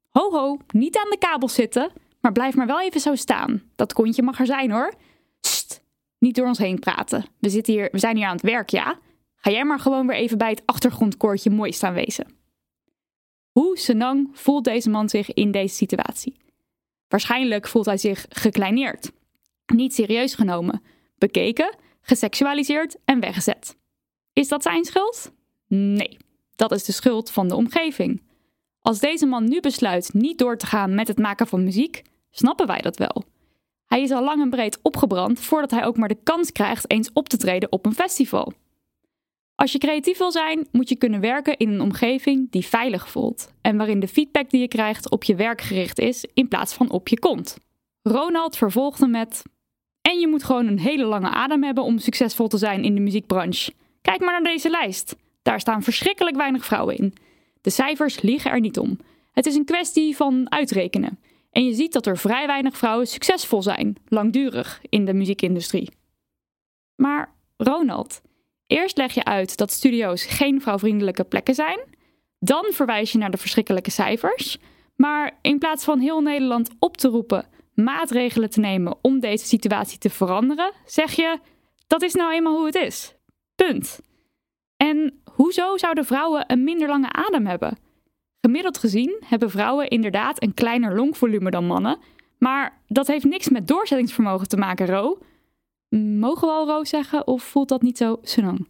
Ho 0.09 0.31
ho, 0.31 0.57
niet 0.67 0.97
aan 0.97 1.09
de 1.09 1.17
kabel 1.17 1.49
zitten, 1.49 1.91
maar 2.21 2.31
blijf 2.31 2.55
maar 2.55 2.67
wel 2.67 2.81
even 2.81 3.01
zo 3.01 3.15
staan. 3.15 3.63
Dat 3.75 3.93
kontje 3.93 4.23
mag 4.23 4.39
er 4.39 4.45
zijn 4.45 4.71
hoor. 4.71 4.93
Sst, 5.41 5.83
niet 6.17 6.35
door 6.35 6.47
ons 6.47 6.57
heen 6.57 6.79
praten. 6.79 7.25
We, 7.39 7.49
zitten 7.49 7.73
hier, 7.73 7.89
we 7.91 7.99
zijn 7.99 8.15
hier 8.15 8.25
aan 8.25 8.35
het 8.35 8.41
werk, 8.41 8.69
ja? 8.69 8.99
Ga 9.35 9.51
jij 9.51 9.65
maar 9.65 9.79
gewoon 9.79 10.07
weer 10.07 10.15
even 10.15 10.37
bij 10.37 10.49
het 10.49 10.61
achtergrondkoortje 10.65 11.49
mooi 11.49 11.71
staan 11.71 11.93
wezen. 11.93 12.27
Hoe 13.51 13.77
senang 13.77 14.29
voelt 14.33 14.63
deze 14.63 14.89
man 14.89 15.09
zich 15.09 15.33
in 15.33 15.51
deze 15.51 15.75
situatie? 15.75 16.35
Waarschijnlijk 17.07 17.67
voelt 17.67 17.85
hij 17.85 17.97
zich 17.97 18.25
gekleineerd, 18.29 19.11
niet 19.65 19.93
serieus 19.93 20.35
genomen, 20.35 20.83
bekeken, 21.17 21.75
geseksualiseerd 22.01 22.97
en 23.05 23.19
weggezet. 23.19 23.77
Is 24.33 24.47
dat 24.47 24.63
zijn 24.63 24.85
schuld? 24.85 25.31
Nee, 25.67 26.17
dat 26.55 26.71
is 26.71 26.83
de 26.83 26.91
schuld 26.91 27.31
van 27.31 27.47
de 27.47 27.55
omgeving. 27.55 28.21
Als 28.87 28.99
deze 28.99 29.25
man 29.25 29.43
nu 29.43 29.59
besluit 29.59 30.13
niet 30.13 30.37
door 30.37 30.57
te 30.57 30.65
gaan 30.65 30.95
met 30.95 31.07
het 31.07 31.17
maken 31.17 31.47
van 31.47 31.63
muziek, 31.63 32.01
snappen 32.31 32.67
wij 32.67 32.81
dat 32.81 32.97
wel. 32.97 33.23
Hij 33.85 34.01
is 34.01 34.11
al 34.11 34.23
lang 34.23 34.41
en 34.41 34.49
breed 34.49 34.79
opgebrand 34.81 35.39
voordat 35.39 35.71
hij 35.71 35.85
ook 35.85 35.97
maar 35.97 36.07
de 36.07 36.19
kans 36.23 36.51
krijgt 36.51 36.91
eens 36.91 37.09
op 37.13 37.29
te 37.29 37.37
treden 37.37 37.71
op 37.71 37.85
een 37.85 37.93
festival. 37.93 38.53
Als 39.55 39.71
je 39.71 39.77
creatief 39.77 40.17
wil 40.17 40.31
zijn, 40.31 40.67
moet 40.71 40.89
je 40.89 40.95
kunnen 40.95 41.19
werken 41.19 41.57
in 41.57 41.69
een 41.69 41.81
omgeving 41.81 42.51
die 42.51 42.65
veilig 42.65 43.09
voelt 43.09 43.53
en 43.61 43.77
waarin 43.77 43.99
de 43.99 44.07
feedback 44.07 44.49
die 44.49 44.61
je 44.61 44.67
krijgt 44.67 45.09
op 45.09 45.23
je 45.23 45.35
werk 45.35 45.61
gericht 45.61 45.99
is 45.99 46.25
in 46.33 46.47
plaats 46.47 46.73
van 46.73 46.89
op 46.89 47.07
je 47.07 47.19
kont. 47.19 47.57
Ronald 48.01 48.57
vervolgde 48.57 49.07
met: 49.07 49.43
En 50.01 50.19
je 50.19 50.27
moet 50.27 50.43
gewoon 50.43 50.67
een 50.67 50.79
hele 50.79 51.05
lange 51.05 51.29
adem 51.29 51.63
hebben 51.63 51.83
om 51.83 51.97
succesvol 51.97 52.47
te 52.47 52.57
zijn 52.57 52.83
in 52.83 52.95
de 52.95 53.01
muziekbranche. 53.01 53.73
Kijk 54.01 54.19
maar 54.19 54.41
naar 54.41 54.53
deze 54.53 54.69
lijst. 54.69 55.15
Daar 55.41 55.59
staan 55.59 55.83
verschrikkelijk 55.83 56.35
weinig 56.35 56.65
vrouwen 56.65 56.97
in. 56.97 57.13
De 57.67 57.73
cijfers 57.73 58.21
liegen 58.21 58.51
er 58.51 58.59
niet 58.59 58.79
om. 58.79 58.99
Het 59.31 59.45
is 59.45 59.55
een 59.55 59.65
kwestie 59.65 60.15
van 60.15 60.51
uitrekenen. 60.51 61.19
En 61.51 61.65
je 61.65 61.73
ziet 61.73 61.93
dat 61.93 62.05
er 62.05 62.17
vrij 62.17 62.47
weinig 62.47 62.77
vrouwen 62.77 63.07
succesvol 63.07 63.61
zijn, 63.61 63.95
langdurig, 64.07 64.81
in 64.89 65.05
de 65.05 65.13
muziekindustrie. 65.13 65.89
Maar 66.95 67.33
Ronald, 67.57 68.21
eerst 68.67 68.97
leg 68.97 69.13
je 69.13 69.23
uit 69.23 69.57
dat 69.57 69.71
studio's 69.71 70.25
geen 70.25 70.61
vrouwvriendelijke 70.61 71.23
plekken 71.23 71.55
zijn. 71.55 71.79
Dan 72.39 72.65
verwijs 72.69 73.11
je 73.11 73.17
naar 73.17 73.31
de 73.31 73.37
verschrikkelijke 73.37 73.91
cijfers. 73.91 74.57
Maar 74.95 75.39
in 75.41 75.57
plaats 75.57 75.83
van 75.83 75.99
heel 75.99 76.21
Nederland 76.21 76.69
op 76.79 76.97
te 76.97 77.07
roepen 77.07 77.45
maatregelen 77.73 78.49
te 78.49 78.59
nemen 78.59 78.97
om 79.01 79.19
deze 79.19 79.45
situatie 79.45 79.97
te 79.97 80.09
veranderen, 80.09 80.71
zeg 80.85 81.11
je: 81.11 81.39
dat 81.87 82.01
is 82.01 82.13
nou 82.13 82.33
eenmaal 82.33 82.55
hoe 82.55 82.65
het 82.65 82.75
is. 82.75 83.15
Punt. 83.55 83.99
En 84.77 85.21
hoezo 85.37 85.77
zouden 85.77 86.05
vrouwen 86.05 86.43
een 86.47 86.63
minder 86.63 86.87
lange 86.87 87.11
adem 87.11 87.45
hebben? 87.45 87.77
Gemiddeld 88.41 88.77
gezien 88.77 89.21
hebben 89.25 89.49
vrouwen 89.49 89.87
inderdaad 89.87 90.43
een 90.43 90.53
kleiner 90.53 90.95
longvolume 90.95 91.49
dan 91.49 91.65
mannen, 91.65 91.97
maar 92.37 92.81
dat 92.87 93.07
heeft 93.07 93.25
niks 93.25 93.49
met 93.49 93.67
doorzettingsvermogen 93.67 94.47
te 94.47 94.57
maken, 94.57 94.85
Ro. 94.85 95.17
Mogen 96.19 96.47
we 96.47 96.53
al 96.53 96.67
Ro 96.67 96.83
zeggen 96.83 97.27
of 97.27 97.43
voelt 97.43 97.69
dat 97.69 97.81
niet 97.81 97.97
zo 97.97 98.17
senang? 98.21 98.67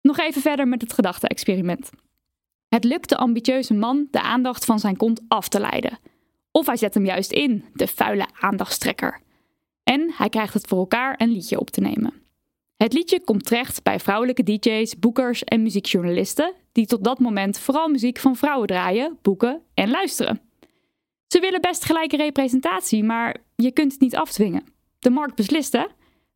Nog 0.00 0.18
even 0.18 0.40
verder 0.40 0.68
met 0.68 0.82
het 0.82 0.92
gedachte-experiment. 0.92 1.90
Het 2.68 2.84
lukt 2.84 3.08
de 3.08 3.16
ambitieuze 3.16 3.74
man 3.74 4.08
de 4.10 4.22
aandacht 4.22 4.64
van 4.64 4.78
zijn 4.78 4.96
kont 4.96 5.20
af 5.28 5.48
te 5.48 5.60
leiden. 5.60 5.98
Of 6.50 6.66
hij 6.66 6.76
zet 6.76 6.94
hem 6.94 7.04
juist 7.04 7.32
in, 7.32 7.64
de 7.74 7.86
vuile 7.86 8.26
aandachtstrekker. 8.40 9.20
En 9.82 10.12
hij 10.16 10.28
krijgt 10.28 10.54
het 10.54 10.66
voor 10.66 10.78
elkaar 10.78 11.14
een 11.18 11.32
liedje 11.32 11.60
op 11.60 11.70
te 11.70 11.80
nemen. 11.80 12.19
Het 12.82 12.92
liedje 12.92 13.24
komt 13.24 13.44
terecht 13.44 13.82
bij 13.82 14.00
vrouwelijke 14.00 14.42
DJ's, 14.42 14.98
boekers 14.98 15.44
en 15.44 15.62
muziekjournalisten, 15.62 16.54
die 16.72 16.86
tot 16.86 17.04
dat 17.04 17.18
moment 17.18 17.58
vooral 17.58 17.88
muziek 17.88 18.18
van 18.18 18.36
vrouwen 18.36 18.66
draaien, 18.66 19.18
boeken 19.22 19.62
en 19.74 19.90
luisteren. 19.90 20.40
Ze 21.26 21.40
willen 21.40 21.60
best 21.60 21.84
gelijke 21.84 22.16
representatie, 22.16 23.04
maar 23.04 23.36
je 23.56 23.72
kunt 23.72 23.92
het 23.92 24.00
niet 24.00 24.16
afdwingen. 24.16 24.64
De 24.98 25.10
markt 25.10 25.34
beslist, 25.34 25.72
hè? 25.72 25.84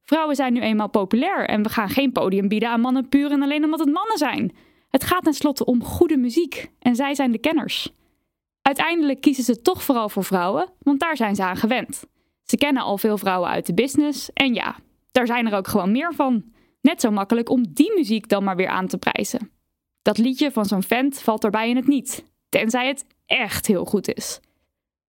Vrouwen 0.03 0.37
zijn 0.37 0.53
nu 0.53 0.61
eenmaal 0.61 0.89
populair 0.89 1.49
en 1.49 1.63
we 1.63 1.69
gaan 1.69 1.89
geen 1.89 2.13
podium 2.13 2.49
bieden 2.49 2.69
aan 2.69 2.81
mannen 2.81 3.09
puur 3.09 3.31
en 3.31 3.43
alleen 3.43 3.65
omdat 3.65 3.81
het 3.81 3.93
mannen 3.93 4.19
zijn. 4.19 4.57
Het 4.91 5.05
gaat 5.05 5.25
tenslotte 5.25 5.65
om 5.65 5.85
goede 5.85 6.17
muziek 6.17 6.71
en 6.79 6.97
zij 6.97 7.15
zijn 7.15 7.33
de 7.33 7.39
kenners. 7.39 7.93
Uiteindelijk 8.63 9.21
kiezen 9.21 9.45
ze 9.45 9.63
toch 9.63 9.83
vooral 9.83 10.09
voor 10.09 10.25
vrouwen, 10.25 10.69
want 10.79 11.01
daar 11.01 11.17
zijn 11.17 11.35
ze 11.35 11.43
aan 11.43 11.57
gewend. 11.57 12.05
Ze 12.43 12.57
kennen 12.57 12.83
al 12.83 12.99
veel 12.99 13.19
vrouwen 13.19 13.51
uit 13.51 13.67
de 13.67 13.75
business 13.75 14.31
en 14.33 14.55
ja, 14.55 14.77
daar 15.15 15.27
zijn 15.27 15.47
er 15.47 15.57
ook 15.57 15.69
gewoon 15.69 15.93
meer 15.93 16.15
van. 16.15 16.45
Net 16.81 17.01
zo 17.01 17.11
makkelijk 17.11 17.49
om 17.49 17.73
die 17.73 17.93
muziek 17.95 18.29
dan 18.29 18.45
maar 18.45 18.57
weer 18.57 18.69
aan 18.69 18.87
te 18.87 18.99
prijzen. 18.99 19.51
Dat 20.03 20.19
liedje 20.19 20.51
van 20.51 20.65
zo'n 20.65 20.83
vent 20.83 21.21
valt 21.21 21.45
erbij 21.45 21.69
in 21.69 21.77
het 21.77 21.87
niet, 21.87 22.25
tenzij 22.49 22.89
het 22.89 23.05
echt 23.27 23.67
heel 23.67 23.85
goed 23.85 24.15
is. 24.15 24.41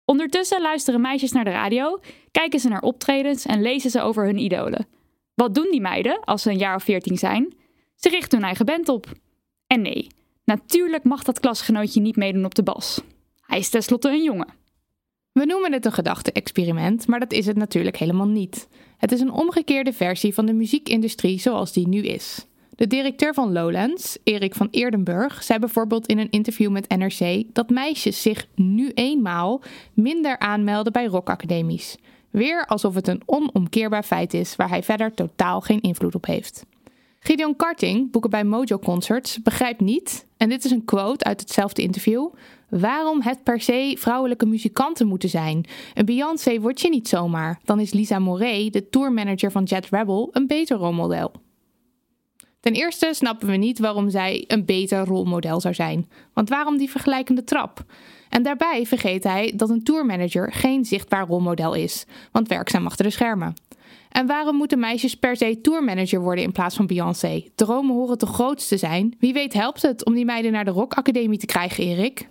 Ondertussen 0.06 0.62
luisteren 0.62 1.02
meisjes 1.02 1.32
naar 1.32 1.44
de 1.44 1.52
radio, 1.52 2.00
kijken 2.32 2.60
ze 2.60 2.70
naar 2.70 2.82
optredens 2.82 3.46
en 3.46 3.62
lezen 3.62 3.90
ze 3.90 4.02
over 4.02 4.26
hun 4.26 4.38
idolen. 4.38 4.88
Wat 5.34 5.56
doen 5.56 5.68
die 5.72 5.82
meiden 5.82 6.20
als 6.20 6.42
ze 6.42 6.50
een 6.50 6.58
jaar 6.58 6.76
of 6.76 6.84
veertien 6.84 7.18
zijn? 7.18 7.54
Ze 7.96 8.10
richten 8.10 8.38
hun 8.38 8.48
eigen 8.48 8.66
band 8.66 8.90
op. 8.90 9.12
En 9.68 9.82
nee, 9.82 10.08
Natuurlijk 10.46 11.04
mag 11.04 11.24
dat 11.24 11.40
klasgenootje 11.40 12.02
niet 12.02 12.16
meedoen 12.16 12.46
op 12.46 12.56
de 12.56 12.64
bas. 12.64 13.02
Hij 13.42 13.58
is 13.58 13.70
tenslotte 13.70 14.10
een 14.10 14.24
jongen. 14.24 14.54
We 15.32 15.46
noemen 15.46 15.74
het 15.74 15.86
een 15.86 15.92
gedachte-experiment, 15.92 17.08
maar 17.08 17.20
dat 17.20 17.32
is 17.32 17.46
het 17.46 17.58
natuurlijk 17.58 17.98
helemaal 17.98 18.28
niet. 18.28 18.68
Het 18.98 19.12
is 19.12 19.20
een 19.20 19.32
omgekeerde 19.32 19.94
versie 19.94 20.34
van 20.34 20.46
de 20.46 20.54
muziekindustrie 20.54 21.40
zoals 21.40 21.74
die 21.74 21.88
nu 21.88 22.02
is. 22.02 22.46
De 22.76 22.88
directeur 22.88 23.34
van 23.34 23.52
Lowlands, 23.52 24.18
Erik 24.24 24.56
van 24.56 24.68
Eerdenburg, 24.72 25.44
zei 25.44 25.60
bijvoorbeeld 25.60 26.08
in 26.08 26.18
een 26.18 26.30
interview 26.30 26.72
met 26.72 26.98
NRC 26.98 27.44
dat 27.54 27.70
meisjes 27.70 28.22
zich 28.22 28.48
nu 28.56 28.92
eenmaal 28.94 29.62
minder 29.94 30.40
aanmelden 30.40 30.94
bij 30.94 31.06
rockacademies. 31.06 31.98
Weer 32.30 32.66
alsof 32.66 32.96
het 32.96 33.08
een 33.08 33.22
onomkeerbaar 33.26 34.04
feit 34.04 34.34
is 34.34 34.56
waar 34.56 34.70
hij 34.70 34.84
verder 34.84 35.14
totaal 35.14 35.62
geen 35.62 35.82
invloed 35.82 36.16
op 36.16 36.26
heeft. 36.26 36.66
Gideon 37.20 37.56
Karting, 37.56 38.12
boeken 38.12 38.30
bij 38.30 38.44
Mojo 38.44 38.80
Concerts, 38.80 39.42
begrijpt 39.42 39.80
niet, 39.80 40.26
en 40.38 40.50
dit 40.50 40.66
is 40.66 40.72
een 40.72 40.86
quote 40.86 41.26
uit 41.26 41.40
hetzelfde 41.40 41.82
interview, 41.82 42.30
waarom 42.70 43.22
het 43.22 43.44
per 43.44 43.62
se 43.62 43.96
vrouwelijke 44.00 44.46
muzikanten 44.46 45.08
moeten 45.08 45.30
zijn. 45.30 45.66
Een 45.94 46.06
Beyoncé 46.06 46.60
word 46.60 46.82
je 46.82 46.90
niet 46.90 47.08
zomaar. 47.08 47.60
Dan 47.64 47.80
is 47.80 47.94
Lisa 47.94 48.20
Moret, 48.20 48.74
de 48.74 48.90
tourmanager 48.90 49.52
van 49.52 49.64
Jet 49.64 49.90
Rebel, 49.90 50.30
een 50.32 50.48
beter 50.48 50.78
rolmodel. 50.78 51.32
Ten 52.60 52.74
eerste 52.74 53.10
snappen 53.12 53.48
we 53.48 53.56
niet 53.56 53.80
waarom 53.80 54.10
zij 54.10 54.44
een 54.48 54.66
beter 54.66 55.06
rolmodel 55.06 55.60
zou 55.62 55.74
zijn. 55.74 56.10
Want 56.34 56.50
waarom 56.50 56.78
die 56.78 56.90
vergelijkende 56.90 57.44
trap? 57.44 57.84
En 58.30 58.44
daarbij 58.44 58.86
vergeet 58.86 59.24
hij 59.24 59.54
dat 59.56 59.70
een 59.70 59.84
tourmanager 59.84 60.54
geen 60.54 60.86
zichtbaar 60.86 61.28
rolmodel 61.28 61.74
is, 61.74 62.06
want 62.32 62.48
werkzaam 62.48 62.86
achter 62.86 63.06
de 63.06 63.12
schermen. 63.12 63.54
En 64.10 64.28
waarom 64.28 64.56
moeten 64.56 64.80
meisjes 64.80 65.16
per 65.16 65.36
se 65.36 65.62
tourmanager 65.62 66.22
worden 66.22 66.44
in 66.44 66.52
plaats 66.52 66.76
van 66.76 66.88
Beyoncé? 66.88 67.44
Dromen 67.56 67.96
horen 67.96 68.18
te 68.18 68.26
grootste 68.26 68.78
zijn. 68.78 69.16
Wie 69.20 69.34
weet 69.34 69.54
helpt 69.54 69.82
het 69.82 70.06
om 70.06 70.14
die 70.14 70.26
meiden 70.26 70.52
naar 70.52 70.66
de 70.66 70.72
Rock 70.72 70.94
Academie 70.94 71.40
te 71.40 71.46
krijgen, 71.46 71.84
Erik? 71.84 72.28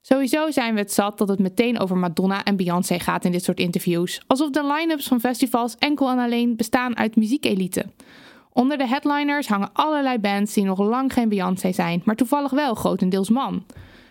Sowieso 0.00 0.50
zijn 0.50 0.74
we 0.74 0.80
het 0.80 0.92
zat 0.92 1.18
dat 1.18 1.28
het 1.28 1.38
meteen 1.38 1.78
over 1.78 1.96
Madonna 1.96 2.44
en 2.44 2.56
Beyoncé 2.56 2.98
gaat 2.98 3.24
in 3.24 3.32
dit 3.32 3.44
soort 3.44 3.60
interviews. 3.60 4.20
Alsof 4.26 4.50
de 4.50 4.64
line-ups 4.64 5.08
van 5.08 5.20
festivals 5.20 5.76
enkel 5.78 6.10
en 6.10 6.18
alleen 6.18 6.56
bestaan 6.56 6.96
uit 6.96 7.16
muziekelite. 7.16 7.84
Onder 8.52 8.78
de 8.78 8.88
headliners 8.88 9.48
hangen 9.48 9.70
allerlei 9.72 10.18
bands 10.18 10.52
die 10.52 10.64
nog 10.64 10.78
lang 10.78 11.12
geen 11.12 11.28
Beyoncé 11.28 11.72
zijn, 11.72 12.02
maar 12.04 12.16
toevallig 12.16 12.50
wel 12.50 12.74
grotendeels 12.74 13.28
man. 13.28 13.64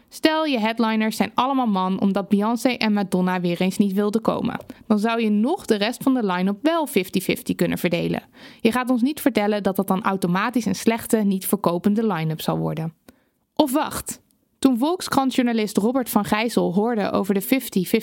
Stel 0.10 0.46
je 0.46 0.60
headliners 0.60 1.16
zijn 1.16 1.32
allemaal 1.34 1.68
man 1.68 2.00
omdat 2.00 2.30
Beyoncé 2.30 2.70
en 2.70 2.94
Madonna 2.94 3.42
weer 3.42 3.62
eens 3.62 3.78
niet 3.78 3.94
wilden 3.94 4.22
komen. 4.22 4.60
Dan 4.88 5.00
zou 5.00 5.22
je 5.22 5.30
nog 5.30 5.66
de 5.66 5.76
rest 5.76 6.04
van 6.04 6.14
de 6.14 6.26
line-up 6.26 6.58
wel 6.62 6.88
50-50 6.88 6.92
kunnen 7.56 7.78
verdelen. 7.78 8.24
Je 8.62 8.72
gaat 8.72 8.90
ons 8.90 9.02
niet 9.02 9.22
vertellen 9.22 9.64
dat 9.64 9.76
dat 9.76 9.88
dan 9.88 10.04
automatisch 10.04 10.66
een 10.66 10.76
slechte, 10.76 11.18
niet 11.18 11.48
verkopende 11.48 12.08
line-up 12.08 12.42
zal 12.42 12.58
worden. 12.58 12.94
Of 13.56 13.72
wacht. 13.72 14.22
Toen 14.60 14.78
Volkskrant-journalist 14.78 15.78
Robert 15.78 16.10
van 16.10 16.26
Gijzel 16.26 16.74
hoorde 16.74 17.12
over 17.12 17.34
de 17.34 17.44
50-50 17.44 17.48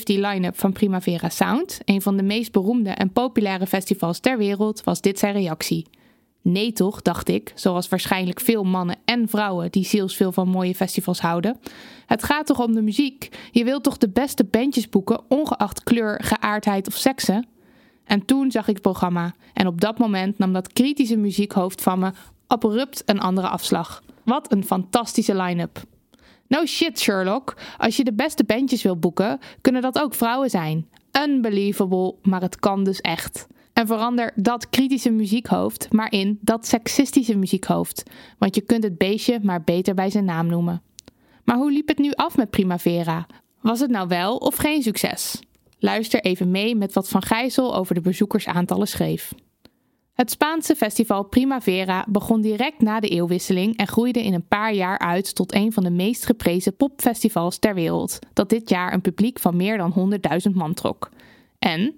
line-up 0.04 0.58
van 0.58 0.73
Primavera 0.73 1.28
Sound, 1.28 1.80
een 1.84 2.02
van 2.02 2.16
de 2.16 2.23
meest 2.23 2.52
beroemde 2.52 2.90
en 2.90 3.12
populaire 3.12 3.66
festivals 3.66 4.18
ter 4.18 4.38
wereld, 4.38 4.84
was 4.84 5.00
dit 5.00 5.18
zijn 5.18 5.32
reactie. 5.32 5.87
Nee 6.42 6.73
toch, 6.73 7.02
dacht 7.02 7.28
ik, 7.28 7.52
zoals 7.54 7.88
waarschijnlijk 7.88 8.40
veel 8.40 8.64
mannen 8.64 8.96
en 9.04 9.28
vrouwen 9.28 9.70
die 9.70 9.84
zielsveel 9.84 10.32
van 10.32 10.49
mooie 10.49 10.75
festivals 10.75 11.20
houden. 11.20 11.61
Het 12.06 12.23
gaat 12.23 12.46
toch 12.46 12.61
om 12.61 12.75
de 12.75 12.82
muziek? 12.82 13.28
Je 13.50 13.64
wilt 13.64 13.82
toch 13.82 13.99
de 13.99 14.08
beste 14.08 14.44
bandjes 14.44 14.88
boeken, 14.88 15.20
ongeacht 15.28 15.82
kleur, 15.82 16.23
geaardheid 16.25 16.87
of 16.87 16.94
seksen? 16.94 17.46
En 18.04 18.25
toen 18.25 18.50
zag 18.50 18.68
ik 18.68 18.75
het 18.75 18.82
programma 18.82 19.34
en 19.54 19.66
op 19.66 19.80
dat 19.80 19.99
moment 19.99 20.38
nam 20.38 20.52
dat 20.52 20.73
kritische 20.73 21.16
muziekhoofd 21.16 21.82
van 21.82 21.99
me 21.99 22.12
abrupt 22.46 23.02
een 23.06 23.20
andere 23.20 23.49
afslag. 23.49 24.02
Wat 24.25 24.52
een 24.52 24.64
fantastische 24.64 25.37
line-up. 25.37 25.82
No 26.48 26.64
shit, 26.64 27.00
Sherlock. 27.00 27.56
Als 27.78 27.96
je 27.96 28.04
de 28.04 28.14
beste 28.14 28.44
bandjes 28.44 28.82
wil 28.82 28.98
boeken, 28.98 29.38
kunnen 29.60 29.82
dat 29.82 30.00
ook 30.00 30.14
vrouwen 30.14 30.50
zijn. 30.50 30.88
Unbelievable, 31.22 32.14
maar 32.23 32.40
het 32.40 32.58
kan 32.58 32.84
dus 32.84 33.00
echt. 33.00 33.47
En 33.73 33.86
verander 33.86 34.32
dat 34.34 34.69
kritische 34.69 35.10
muziekhoofd 35.10 35.92
maar 35.92 36.12
in 36.12 36.38
dat 36.40 36.66
seksistische 36.66 37.36
muziekhoofd, 37.36 38.02
want 38.38 38.54
je 38.54 38.60
kunt 38.60 38.82
het 38.82 38.99
beestje 38.99 39.38
maar 39.42 39.62
beter 39.62 39.95
bij 39.95 40.10
zijn 40.10 40.25
naam 40.25 40.47
noemen. 40.47 40.82
Maar 41.45 41.56
hoe 41.56 41.73
liep 41.73 41.88
het 41.88 41.99
nu 41.99 42.12
af 42.12 42.36
met 42.36 42.50
Primavera? 42.50 43.26
Was 43.60 43.80
het 43.80 43.90
nou 43.90 44.08
wel 44.08 44.36
of 44.36 44.56
geen 44.56 44.82
succes? 44.82 45.40
Luister 45.78 46.21
even 46.21 46.50
mee 46.50 46.76
met 46.76 46.92
wat 46.92 47.08
Van 47.08 47.23
Gijzel 47.23 47.75
over 47.75 47.95
de 47.95 48.00
bezoekersaantallen 48.00 48.88
schreef. 48.88 49.32
Het 50.14 50.30
Spaanse 50.30 50.74
festival 50.74 51.24
Primavera 51.24 52.06
begon 52.08 52.40
direct 52.40 52.80
na 52.80 53.00
de 53.00 53.08
eeuwwisseling 53.08 53.76
en 53.76 53.86
groeide 53.86 54.22
in 54.22 54.34
een 54.34 54.46
paar 54.46 54.74
jaar 54.74 54.98
uit 54.98 55.34
tot 55.34 55.54
een 55.54 55.72
van 55.72 55.82
de 55.82 55.90
meest 55.90 56.26
geprezen 56.26 56.76
popfestivals 56.76 57.58
ter 57.58 57.74
wereld, 57.74 58.18
dat 58.32 58.48
dit 58.48 58.68
jaar 58.68 58.92
een 58.92 59.00
publiek 59.00 59.38
van 59.38 59.56
meer 59.56 59.76
dan 59.76 60.18
100.000 60.48 60.52
man 60.52 60.74
trok. 60.74 61.10
En 61.58 61.96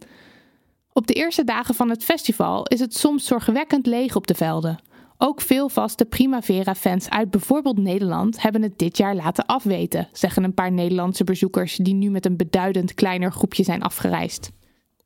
op 0.92 1.07
de 1.07 1.12
eerste 1.12 1.44
dagen 1.44 1.74
van 1.74 1.90
het 1.90 2.05
festival 2.05 2.64
is 2.66 2.81
het 2.81 2.96
soms 2.96 3.26
zorgwekkend 3.26 3.87
leeg 3.87 4.16
op 4.16 4.26
de 4.26 4.35
velden. 4.35 4.79
Ook 5.18 5.40
veel 5.40 5.68
vaste 5.68 6.05
Primavera-fans 6.05 7.11
uit 7.11 7.31
bijvoorbeeld 7.31 7.79
Nederland 7.79 8.42
hebben 8.42 8.62
het 8.62 8.79
dit 8.79 8.96
jaar 8.96 9.14
laten 9.14 9.46
afweten, 9.46 10.09
zeggen 10.12 10.44
een 10.44 10.55
paar 10.55 10.72
Nederlandse 10.72 11.24
bezoekers 11.24 11.76
die 11.76 11.94
nu 11.94 12.11
met 12.11 12.26
een 12.26 12.37
beduidend 12.37 12.94
kleiner 12.94 13.33
groepje 13.33 13.62
zijn 13.62 13.83
afgereisd. 13.83 14.50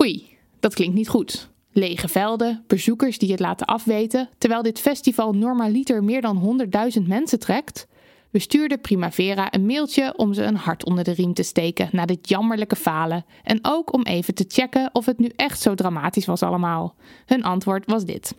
Oei, 0.03 0.37
dat 0.61 0.75
klinkt 0.75 0.95
niet 0.95 1.09
goed. 1.09 1.51
Lege 1.73 2.09
velden, 2.09 2.65
bezoekers 2.67 3.19
die 3.19 3.31
het 3.31 3.41
laten 3.41 3.67
afweten, 3.67 4.29
terwijl 4.39 4.63
dit 4.63 4.81
festival 4.81 5.33
normaliter 5.33 6.05
meer 6.05 6.21
dan 6.21 6.61
100.000 6.99 7.07
mensen 7.07 7.39
trekt. 7.39 7.87
We 8.31 8.39
stuurden 8.39 8.81
Primavera 8.81 9.55
een 9.55 9.67
mailtje 9.67 10.17
om 10.17 10.35
ze 10.35 10.43
een 10.43 10.57
hart 10.57 10.85
onder 10.85 11.05
de 11.05 11.13
riem 11.13 11.35
te 11.35 11.43
steken 11.43 11.89
na 11.93 12.07
dit 12.07 12.29
jammerlijke 12.29 12.77
falen. 12.77 13.25
En 13.43 13.59
ook 13.63 13.93
om 13.93 14.03
even 14.03 14.35
te 14.35 14.45
checken 14.49 14.91
of 14.93 15.07
het 15.07 15.19
nu 15.19 15.31
echt 15.37 15.61
zo 15.61 15.75
dramatisch 15.75 16.27
was 16.27 16.43
allemaal. 16.43 16.95
Hun 17.27 17.43
antwoord 17.43 17.87
was 17.87 18.05
dit. 18.05 18.35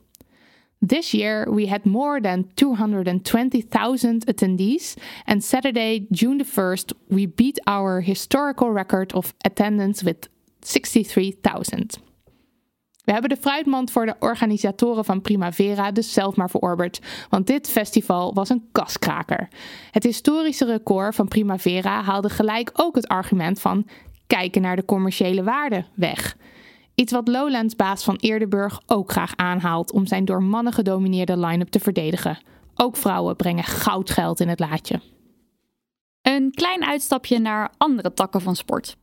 This 0.86 1.12
year 1.12 1.54
we 1.54 1.70
had 1.70 1.86
more 1.86 2.22
than 2.22 2.50
220,000 2.54 4.26
attendees, 4.26 4.96
and 5.26 5.44
Saturday, 5.44 6.06
June 6.10 6.44
the 6.44 6.46
1st, 6.46 6.98
we 7.08 7.28
beat 7.36 7.66
our 7.66 8.02
historical 8.02 8.74
record 8.74 9.14
of 9.14 9.34
attendance 9.38 10.04
with 10.04 10.30
63,000. 10.60 12.11
We 13.12 13.18
hebben 13.18 13.38
de 13.38 13.44
fruitmand 13.44 13.92
voor 13.92 14.06
de 14.06 14.16
organisatoren 14.20 15.06
van 15.06 15.22
Primavera 15.22 15.92
dus 15.92 16.14
zelf 16.14 16.36
maar 16.36 16.50
verorberd, 16.50 17.02
want 17.30 17.48
dit 17.48 17.70
festival 17.70 18.34
was 18.34 18.50
een 18.50 18.68
kaskraker. 18.72 19.48
Het 19.92 20.04
historische 20.04 20.66
record 20.66 21.16
van 21.16 21.28
Primavera 21.28 22.02
haalde 22.04 22.30
gelijk 22.30 22.72
ook 22.74 22.96
het 22.96 23.08
argument 23.08 23.60
van 23.60 23.88
kijken 24.28 24.62
naar 24.62 24.76
de 24.76 24.86
commerciële 24.86 25.44
waarde 25.44 25.86
weg. 25.94 26.38
Iets 26.96 27.12
wat 27.12 27.28
Lowlands-baas 27.28 28.04
van 28.04 28.16
Eerdenburg 28.16 28.82
ook 28.86 29.12
graag 29.12 29.36
aanhaalt 29.36 29.92
om 29.92 30.06
zijn 30.06 30.26
door 30.26 30.44
mannen 30.44 30.74
gedomineerde 30.74 31.38
line-up 31.38 31.70
te 31.70 31.80
verdedigen. 31.80 32.40
Ook 32.76 32.98
vrouwen 32.98 33.36
brengen 33.36 33.64
goudgeld 33.64 34.40
in 34.40 34.50
het 34.50 34.60
laadje. 34.60 35.02
Een 36.22 36.52
klein 36.52 36.86
uitstapje 36.86 37.40
naar 37.40 37.72
andere 37.78 38.14
takken 38.14 38.42
van 38.42 38.56
sport. 38.56 38.98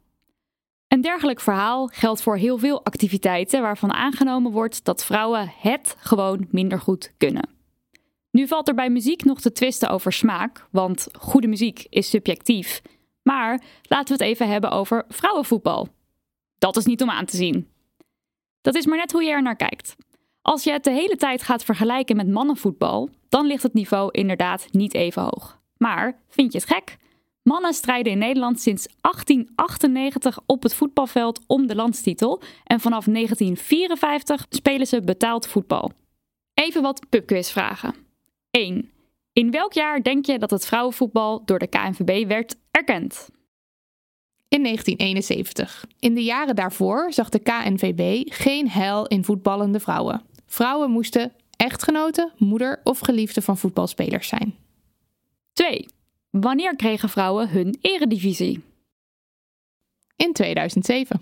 Een 0.88 1.00
dergelijk 1.00 1.40
verhaal 1.40 1.86
geldt 1.86 2.22
voor 2.22 2.36
heel 2.36 2.58
veel 2.58 2.84
activiteiten 2.84 3.62
waarvan 3.62 3.92
aangenomen 3.92 4.52
wordt 4.52 4.84
dat 4.84 5.04
vrouwen 5.04 5.52
het 5.60 5.96
gewoon 5.98 6.46
minder 6.50 6.80
goed 6.80 7.12
kunnen. 7.16 7.48
Nu 8.30 8.46
valt 8.46 8.68
er 8.68 8.74
bij 8.74 8.90
muziek 8.90 9.24
nog 9.24 9.40
te 9.40 9.52
twisten 9.52 9.88
over 9.88 10.12
smaak, 10.12 10.66
want 10.70 11.08
goede 11.18 11.46
muziek 11.46 11.86
is 11.88 12.10
subjectief. 12.10 12.82
Maar 13.22 13.62
laten 13.82 14.06
we 14.06 14.24
het 14.24 14.32
even 14.32 14.48
hebben 14.48 14.70
over 14.70 15.04
vrouwenvoetbal. 15.08 15.88
Dat 16.58 16.76
is 16.76 16.84
niet 16.84 17.02
om 17.02 17.10
aan 17.10 17.24
te 17.24 17.36
zien. 17.36 17.68
Dat 18.60 18.74
is 18.74 18.86
maar 18.86 18.98
net 18.98 19.12
hoe 19.12 19.22
je 19.22 19.30
er 19.30 19.42
naar 19.42 19.56
kijkt. 19.56 19.96
Als 20.42 20.64
je 20.64 20.72
het 20.72 20.84
de 20.84 20.90
hele 20.90 21.16
tijd 21.16 21.42
gaat 21.42 21.64
vergelijken 21.64 22.16
met 22.16 22.28
mannenvoetbal, 22.28 23.10
dan 23.28 23.46
ligt 23.46 23.62
het 23.62 23.74
niveau 23.74 24.08
inderdaad 24.10 24.68
niet 24.70 24.94
even 24.94 25.22
hoog. 25.22 25.60
Maar 25.76 26.20
vind 26.28 26.52
je 26.52 26.58
het 26.58 26.68
gek? 26.68 26.96
Mannen 27.48 27.74
strijden 27.74 28.12
in 28.12 28.18
Nederland 28.18 28.60
sinds 28.60 28.86
1898 29.00 30.38
op 30.46 30.62
het 30.62 30.74
voetbalveld 30.74 31.40
om 31.46 31.66
de 31.66 31.74
landstitel 31.74 32.42
en 32.64 32.80
vanaf 32.80 33.04
1954 33.04 34.46
spelen 34.48 34.86
ze 34.86 35.02
betaald 35.02 35.46
voetbal. 35.46 35.92
Even 36.54 36.82
wat 36.82 37.08
pubquizvragen. 37.08 37.94
1. 38.50 38.90
In 39.32 39.50
welk 39.50 39.72
jaar 39.72 40.02
denk 40.02 40.26
je 40.26 40.38
dat 40.38 40.50
het 40.50 40.66
vrouwenvoetbal 40.66 41.44
door 41.44 41.58
de 41.58 41.66
KNVB 41.66 42.26
werd 42.26 42.56
erkend? 42.70 43.28
In 44.48 44.62
1971. 44.62 45.84
In 45.98 46.14
de 46.14 46.24
jaren 46.24 46.56
daarvoor 46.56 47.12
zag 47.12 47.28
de 47.28 47.38
KNVB 47.38 48.32
geen 48.32 48.70
heil 48.70 49.06
in 49.06 49.24
voetballende 49.24 49.80
vrouwen. 49.80 50.22
Vrouwen 50.46 50.90
moesten 50.90 51.32
echtgenoten, 51.56 52.32
moeder 52.36 52.80
of 52.84 52.98
geliefde 52.98 53.42
van 53.42 53.58
voetbalspelers 53.58 54.28
zijn. 54.28 54.54
2. 55.52 55.86
Wanneer 56.40 56.76
kregen 56.76 57.08
vrouwen 57.08 57.48
hun 57.48 57.78
eredivisie? 57.80 58.62
In 60.16 60.32
2007. 60.32 61.20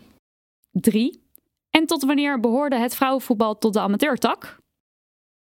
3. 0.70 1.22
En 1.70 1.87
tot 1.87 2.05
wanneer 2.05 2.40
behoorde 2.40 2.76
het 2.76 2.94
vrouwenvoetbal 2.94 3.59
tot 3.59 3.72
de 3.72 3.81
amateurtak? 3.81 4.57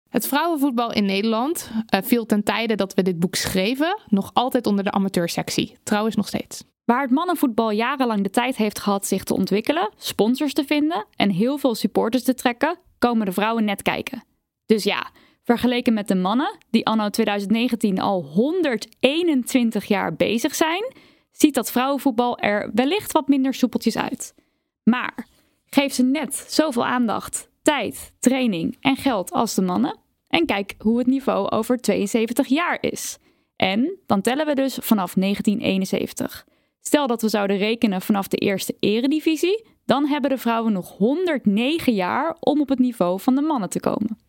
Het 0.09 0.27
vrouwenvoetbal 0.27 0.93
in 0.93 1.05
Nederland 1.05 1.71
uh, 1.93 2.01
viel 2.03 2.25
ten 2.25 2.43
tijde 2.43 2.75
dat 2.75 2.93
we 2.93 3.01
dit 3.01 3.19
boek 3.19 3.35
schreven 3.35 3.99
nog 4.07 4.29
altijd 4.33 4.67
onder 4.67 4.83
de 4.83 4.91
amateursectie. 4.91 5.77
Trouwens 5.83 6.15
nog 6.15 6.27
steeds. 6.27 6.63
Waar 6.85 7.01
het 7.01 7.11
mannenvoetbal 7.11 7.71
jarenlang 7.71 8.23
de 8.23 8.29
tijd 8.29 8.55
heeft 8.55 8.79
gehad 8.79 9.05
zich 9.05 9.23
te 9.23 9.33
ontwikkelen, 9.33 9.93
sponsors 9.97 10.53
te 10.53 10.65
vinden 10.65 11.05
en 11.15 11.29
heel 11.29 11.57
veel 11.57 11.75
supporters 11.75 12.23
te 12.23 12.33
trekken, 12.33 12.77
komen 12.97 13.25
de 13.25 13.31
vrouwen 13.31 13.65
net 13.65 13.81
kijken. 13.81 14.23
Dus 14.65 14.83
ja, 14.83 15.11
vergeleken 15.47 15.93
met 15.93 16.07
de 16.07 16.15
mannen, 16.15 16.57
die 16.69 16.85
anno 16.85 17.09
2019 17.09 17.99
al 17.99 18.23
121 18.23 19.85
jaar 19.85 20.15
bezig 20.15 20.55
zijn, 20.55 20.93
ziet 21.31 21.53
dat 21.53 21.71
vrouwenvoetbal 21.71 22.37
er 22.37 22.71
wellicht 22.73 23.11
wat 23.11 23.27
minder 23.27 23.53
soepeltjes 23.53 23.97
uit. 23.97 24.35
Maar 24.83 25.27
geef 25.65 25.93
ze 25.93 26.03
net 26.03 26.45
zoveel 26.47 26.85
aandacht, 26.85 27.49
tijd, 27.61 28.13
training 28.19 28.77
en 28.81 28.95
geld 28.95 29.31
als 29.31 29.55
de 29.55 29.61
mannen 29.61 29.97
en 30.27 30.45
kijk 30.45 30.75
hoe 30.77 30.97
het 30.97 31.07
niveau 31.07 31.49
over 31.49 31.77
72 31.77 32.47
jaar 32.47 32.77
is. 32.81 33.17
En 33.55 33.97
dan 34.05 34.21
tellen 34.21 34.45
we 34.45 34.55
dus 34.55 34.77
vanaf 34.81 35.13
1971. 35.13 36.45
Stel 36.81 37.07
dat 37.07 37.21
we 37.21 37.29
zouden 37.29 37.57
rekenen 37.57 38.01
vanaf 38.01 38.27
de 38.27 38.37
eerste 38.37 38.75
eredivisie, 38.79 39.65
dan 39.85 40.07
hebben 40.07 40.29
de 40.29 40.37
vrouwen 40.37 40.73
nog 40.73 40.97
109 40.97 41.93
jaar 41.93 42.37
om 42.39 42.61
op 42.61 42.69
het 42.69 42.79
niveau 42.79 43.19
van 43.19 43.35
de 43.35 43.41
mannen 43.41 43.69
te 43.69 43.79
komen. 43.79 44.26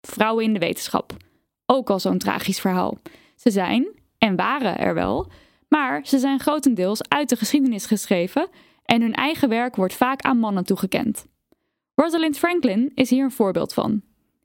Vrouwen 0.00 0.44
in 0.44 0.52
de 0.52 0.58
wetenschap. 0.58 1.16
Ook 1.66 1.90
al 1.90 2.00
zo'n 2.00 2.18
tragisch 2.18 2.60
verhaal. 2.60 2.98
Ze 3.36 3.50
zijn, 3.50 3.88
en 4.18 4.36
waren 4.36 4.78
er 4.78 4.94
wel, 4.94 5.30
maar 5.68 6.06
ze 6.06 6.18
zijn 6.18 6.40
grotendeels 6.40 7.08
uit 7.08 7.28
de 7.28 7.36
geschiedenis 7.36 7.86
geschreven 7.86 8.48
en 8.84 9.00
hun 9.00 9.14
eigen 9.14 9.48
werk 9.48 9.76
wordt 9.76 9.94
vaak 9.94 10.20
aan 10.20 10.38
mannen 10.38 10.64
toegekend. 10.64 11.26
Rosalind 11.94 12.38
Franklin 12.38 12.92
is 12.94 13.10
hier 13.10 13.24
een 13.24 13.30
voorbeeld 13.30 13.74
van. 13.74 14.02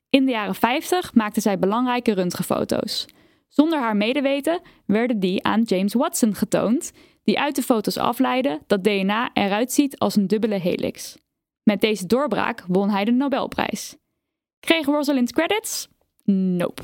In 0.09 0.25
de 0.25 0.31
jaren 0.31 0.55
50 0.55 1.13
maakte 1.13 1.41
zij 1.41 1.59
belangrijke 1.59 2.13
röntgenfoto's. 2.13 3.05
Zonder 3.47 3.79
haar 3.79 3.95
medeweten 3.95 4.61
werden 4.85 5.19
die 5.19 5.43
aan 5.43 5.61
James 5.61 5.93
Watson 5.93 6.35
getoond, 6.35 6.91
die 7.23 7.39
uit 7.39 7.55
de 7.55 7.61
foto's 7.61 7.97
afleidde 7.97 8.61
dat 8.67 8.83
DNA 8.83 9.29
eruit 9.33 9.71
ziet 9.71 9.99
als 9.99 10.15
een 10.15 10.27
dubbele 10.27 10.59
helix. 10.59 11.17
Met 11.63 11.81
deze 11.81 12.05
doorbraak 12.05 12.63
won 12.67 12.89
hij 12.89 13.05
de 13.05 13.11
Nobelprijs. 13.11 13.97
Kreeg 14.65 14.85
Rosalind 14.85 15.33
credits? 15.33 15.87
Nope. 16.25 16.81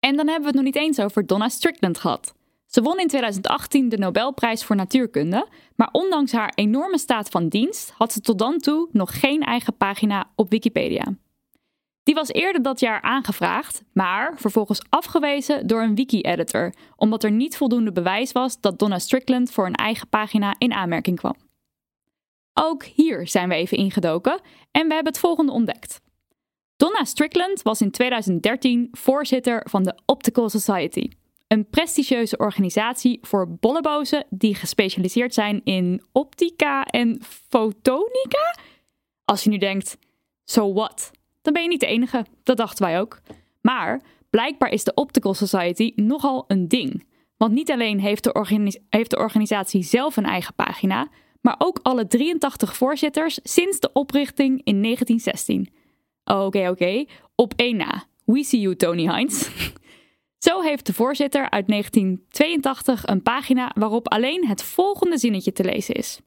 En 0.00 0.16
dan 0.16 0.26
hebben 0.26 0.40
we 0.40 0.46
het 0.46 0.54
nog 0.54 0.64
niet 0.64 0.76
eens 0.76 1.00
over 1.00 1.26
Donna 1.26 1.48
Strickland 1.48 1.98
gehad. 1.98 2.34
Ze 2.66 2.82
won 2.82 2.98
in 2.98 3.08
2018 3.08 3.88
de 3.88 3.98
Nobelprijs 3.98 4.64
voor 4.64 4.76
natuurkunde, 4.76 5.48
maar 5.76 5.88
ondanks 5.92 6.32
haar 6.32 6.52
enorme 6.54 6.98
staat 6.98 7.28
van 7.28 7.48
dienst 7.48 7.90
had 7.90 8.12
ze 8.12 8.20
tot 8.20 8.38
dan 8.38 8.58
toe 8.58 8.88
nog 8.92 9.20
geen 9.20 9.42
eigen 9.42 9.76
pagina 9.76 10.30
op 10.36 10.50
Wikipedia. 10.50 11.14
Die 12.02 12.14
was 12.14 12.28
eerder 12.28 12.62
dat 12.62 12.80
jaar 12.80 13.02
aangevraagd, 13.02 13.82
maar 13.92 14.32
vervolgens 14.36 14.82
afgewezen 14.88 15.66
door 15.66 15.82
een 15.82 15.94
wiki-editor, 15.94 16.74
omdat 16.96 17.24
er 17.24 17.30
niet 17.30 17.56
voldoende 17.56 17.92
bewijs 17.92 18.32
was 18.32 18.60
dat 18.60 18.78
Donna 18.78 18.98
Strickland 18.98 19.50
voor 19.50 19.66
een 19.66 19.74
eigen 19.74 20.08
pagina 20.08 20.54
in 20.58 20.72
aanmerking 20.72 21.18
kwam. 21.18 21.34
Ook 22.54 22.84
hier 22.84 23.28
zijn 23.28 23.48
we 23.48 23.54
even 23.54 23.76
ingedoken 23.76 24.40
en 24.70 24.88
we 24.88 24.94
hebben 24.94 25.12
het 25.12 25.18
volgende 25.18 25.52
ontdekt. 25.52 26.00
Donna 26.80 27.04
Strickland 27.04 27.62
was 27.62 27.80
in 27.80 27.90
2013 27.90 28.88
voorzitter 28.92 29.66
van 29.68 29.82
de 29.82 29.94
Optical 30.06 30.48
Society, 30.48 31.08
een 31.48 31.68
prestigieuze 31.70 32.36
organisatie 32.36 33.18
voor 33.22 33.48
bollebozen 33.48 34.26
die 34.30 34.54
gespecialiseerd 34.54 35.34
zijn 35.34 35.60
in 35.64 36.02
optica 36.12 36.84
en 36.84 37.22
fotonica. 37.22 38.56
Als 39.24 39.44
je 39.44 39.50
nu 39.50 39.58
denkt, 39.58 39.98
so 40.44 40.72
what? 40.72 41.10
Dan 41.42 41.52
ben 41.52 41.62
je 41.62 41.68
niet 41.68 41.80
de 41.80 41.86
enige, 41.86 42.24
dat 42.42 42.56
dachten 42.56 42.84
wij 42.84 43.00
ook. 43.00 43.20
Maar 43.60 44.02
blijkbaar 44.30 44.70
is 44.70 44.84
de 44.84 44.94
Optical 44.94 45.34
Society 45.34 45.92
nogal 45.96 46.44
een 46.46 46.68
ding. 46.68 47.06
Want 47.36 47.52
niet 47.52 47.70
alleen 47.70 48.00
heeft 48.00 48.24
de, 48.24 48.80
heeft 48.88 49.10
de 49.10 49.18
organisatie 49.18 49.82
zelf 49.82 50.16
een 50.16 50.24
eigen 50.24 50.54
pagina, 50.54 51.08
maar 51.40 51.54
ook 51.58 51.78
alle 51.82 52.06
83 52.06 52.76
voorzitters 52.76 53.38
sinds 53.42 53.80
de 53.80 53.92
oprichting 53.92 54.60
in 54.64 54.82
1916. 54.82 55.78
Oké, 56.30 56.68
oké, 56.68 57.04
op 57.34 57.52
één 57.56 57.76
na. 57.76 58.04
We 58.24 58.44
see 58.44 58.60
you, 58.60 58.76
Tony 58.76 59.16
Hines. 59.16 59.50
Zo 60.46 60.60
heeft 60.60 60.86
de 60.86 60.92
voorzitter 60.92 61.50
uit 61.50 61.68
1982 61.68 63.06
een 63.06 63.22
pagina 63.22 63.72
waarop 63.74 64.08
alleen 64.08 64.46
het 64.46 64.62
volgende 64.62 65.18
zinnetje 65.18 65.52
te 65.52 65.64
lezen 65.64 65.94
is. 65.94 66.20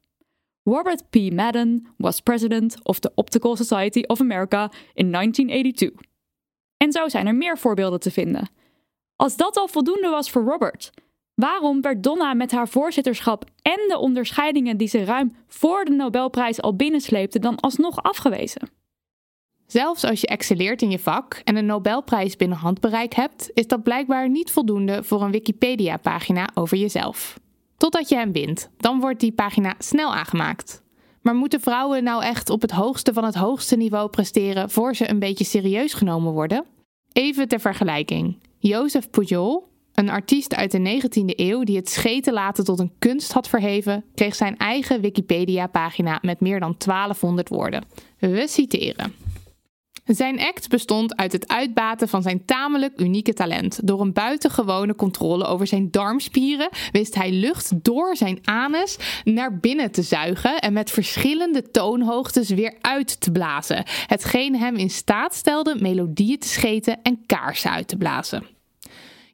Robert 0.62 1.10
P. 1.10 1.32
Madden 1.32 1.86
was 1.96 2.20
president 2.20 2.76
of 2.82 2.98
the 2.98 3.12
Optical 3.14 3.56
Society 3.56 4.02
of 4.06 4.20
America 4.20 4.70
in 4.94 5.10
1982. 5.12 6.10
En 6.76 6.92
zo 6.92 7.08
zijn 7.08 7.26
er 7.26 7.34
meer 7.34 7.58
voorbeelden 7.58 8.00
te 8.00 8.10
vinden. 8.10 8.48
Als 9.16 9.36
dat 9.36 9.56
al 9.56 9.68
voldoende 9.68 10.08
was 10.08 10.30
voor 10.30 10.44
Robert, 10.44 10.90
waarom 11.34 11.80
werd 11.80 12.02
Donna 12.02 12.34
met 12.34 12.52
haar 12.52 12.68
voorzitterschap 12.68 13.44
en 13.62 13.88
de 13.88 13.98
onderscheidingen 13.98 14.76
die 14.76 14.88
ze 14.88 15.04
ruim 15.04 15.36
voor 15.46 15.84
de 15.84 15.92
Nobelprijs 15.92 16.60
al 16.60 16.76
binnensleepte 16.76 17.38
dan 17.38 17.60
alsnog 17.60 18.02
afgewezen? 18.02 18.82
Zelfs 19.74 20.04
als 20.04 20.20
je 20.20 20.26
excelleert 20.26 20.82
in 20.82 20.90
je 20.90 20.98
vak 20.98 21.40
en 21.44 21.56
een 21.56 21.66
Nobelprijs 21.66 22.36
binnen 22.36 22.58
handbereik 22.58 23.14
hebt, 23.14 23.50
is 23.54 23.66
dat 23.66 23.82
blijkbaar 23.82 24.28
niet 24.28 24.50
voldoende 24.50 25.04
voor 25.04 25.22
een 25.22 25.30
Wikipedia-pagina 25.30 26.48
over 26.54 26.76
jezelf. 26.76 27.40
Totdat 27.76 28.08
je 28.08 28.16
hem 28.16 28.32
wint, 28.32 28.70
dan 28.76 29.00
wordt 29.00 29.20
die 29.20 29.32
pagina 29.32 29.74
snel 29.78 30.14
aangemaakt. 30.14 30.82
Maar 31.22 31.34
moeten 31.34 31.60
vrouwen 31.60 32.04
nou 32.04 32.22
echt 32.22 32.50
op 32.50 32.60
het 32.60 32.70
hoogste 32.70 33.12
van 33.12 33.24
het 33.24 33.34
hoogste 33.34 33.76
niveau 33.76 34.08
presteren 34.08 34.70
voor 34.70 34.94
ze 34.94 35.10
een 35.10 35.18
beetje 35.18 35.44
serieus 35.44 35.94
genomen 35.94 36.32
worden? 36.32 36.64
Even 37.12 37.48
ter 37.48 37.60
vergelijking. 37.60 38.38
Joseph 38.58 39.10
Pujol, 39.10 39.68
een 39.94 40.08
artiest 40.08 40.54
uit 40.54 40.70
de 40.70 41.00
19e 41.02 41.36
eeuw 41.36 41.62
die 41.62 41.76
het 41.76 41.90
scheten 41.90 42.32
laten 42.32 42.64
tot 42.64 42.78
een 42.78 42.92
kunst 42.98 43.32
had 43.32 43.48
verheven, 43.48 44.04
kreeg 44.14 44.34
zijn 44.34 44.56
eigen 44.56 45.00
Wikipedia-pagina 45.00 46.18
met 46.22 46.40
meer 46.40 46.60
dan 46.60 46.74
1200 46.78 47.48
woorden. 47.48 47.84
We 48.18 48.44
citeren. 48.46 49.23
Zijn 50.04 50.40
act 50.40 50.68
bestond 50.68 51.16
uit 51.16 51.32
het 51.32 51.48
uitbaten 51.48 52.08
van 52.08 52.22
zijn 52.22 52.44
tamelijk 52.44 53.00
unieke 53.00 53.32
talent. 53.32 53.86
Door 53.86 54.00
een 54.00 54.12
buitengewone 54.12 54.94
controle 54.94 55.44
over 55.44 55.66
zijn 55.66 55.90
darmspieren 55.90 56.68
wist 56.92 57.14
hij 57.14 57.32
lucht 57.32 57.84
door 57.84 58.16
zijn 58.16 58.38
anus 58.44 58.98
naar 59.24 59.58
binnen 59.58 59.90
te 59.90 60.02
zuigen 60.02 60.58
en 60.58 60.72
met 60.72 60.90
verschillende 60.90 61.70
toonhoogtes 61.70 62.48
weer 62.48 62.74
uit 62.80 63.20
te 63.20 63.30
blazen. 63.30 63.84
Hetgeen 64.06 64.56
hem 64.56 64.76
in 64.76 64.90
staat 64.90 65.34
stelde 65.34 65.76
melodieën 65.80 66.38
te 66.38 66.48
scheten 66.48 67.02
en 67.02 67.22
kaarsen 67.26 67.70
uit 67.70 67.88
te 67.88 67.96
blazen. 67.96 68.46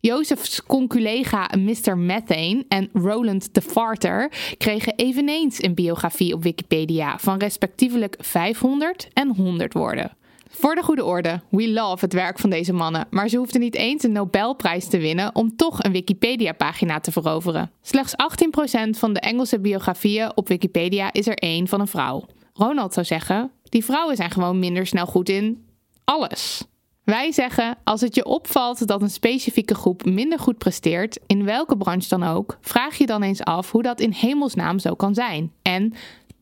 Joseph's 0.00 0.62
conculega 0.62 1.50
Mr. 1.58 1.98
Methane 1.98 2.64
en 2.68 2.90
Roland 2.92 3.54
de 3.54 3.62
Farter 3.62 4.32
kregen 4.58 4.94
eveneens 4.96 5.62
een 5.62 5.74
biografie 5.74 6.34
op 6.34 6.42
Wikipedia 6.42 7.18
van 7.18 7.38
respectievelijk 7.38 8.16
500 8.18 9.08
en 9.12 9.34
100 9.36 9.72
woorden. 9.72 10.18
Voor 10.52 10.74
de 10.74 10.82
goede 10.82 11.04
orde, 11.04 11.40
we 11.50 11.70
love 11.70 12.04
het 12.04 12.12
werk 12.12 12.38
van 12.38 12.50
deze 12.50 12.72
mannen, 12.72 13.06
maar 13.10 13.28
ze 13.28 13.36
hoefden 13.36 13.60
niet 13.60 13.74
eens 13.74 14.02
een 14.02 14.12
Nobelprijs 14.12 14.88
te 14.88 14.98
winnen 14.98 15.34
om 15.34 15.56
toch 15.56 15.82
een 15.82 15.92
Wikipedia-pagina 15.92 17.00
te 17.00 17.12
veroveren. 17.12 17.70
Slechts 17.82 18.12
18% 18.12 18.90
van 18.90 19.12
de 19.12 19.20
Engelse 19.20 19.60
biografieën 19.60 20.36
op 20.36 20.48
Wikipedia 20.48 21.12
is 21.12 21.26
er 21.26 21.34
één 21.34 21.68
van 21.68 21.80
een 21.80 21.86
vrouw. 21.86 22.26
Ronald 22.52 22.94
zou 22.94 23.06
zeggen: 23.06 23.50
die 23.62 23.84
vrouwen 23.84 24.16
zijn 24.16 24.30
gewoon 24.30 24.58
minder 24.58 24.86
snel 24.86 25.06
goed 25.06 25.28
in 25.28 25.64
alles. 26.04 26.64
Wij 27.04 27.32
zeggen: 27.32 27.78
als 27.84 28.00
het 28.00 28.14
je 28.14 28.24
opvalt 28.24 28.86
dat 28.86 29.02
een 29.02 29.10
specifieke 29.10 29.74
groep 29.74 30.04
minder 30.04 30.38
goed 30.38 30.58
presteert, 30.58 31.18
in 31.26 31.44
welke 31.44 31.76
branche 31.76 32.08
dan 32.08 32.22
ook, 32.22 32.58
vraag 32.60 32.96
je 32.98 33.06
dan 33.06 33.22
eens 33.22 33.42
af 33.42 33.70
hoe 33.70 33.82
dat 33.82 34.00
in 34.00 34.12
hemelsnaam 34.12 34.78
zo 34.78 34.94
kan 34.94 35.14
zijn. 35.14 35.52
En 35.62 35.94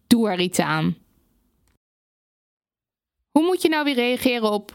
doe 0.06 0.28
er 0.30 0.40
iets 0.40 0.58
aan. 0.58 0.96
Hoe 3.38 3.46
moet 3.46 3.62
je 3.62 3.68
nou 3.68 3.84
weer 3.84 3.94
reageren 3.94 4.50
op. 4.50 4.74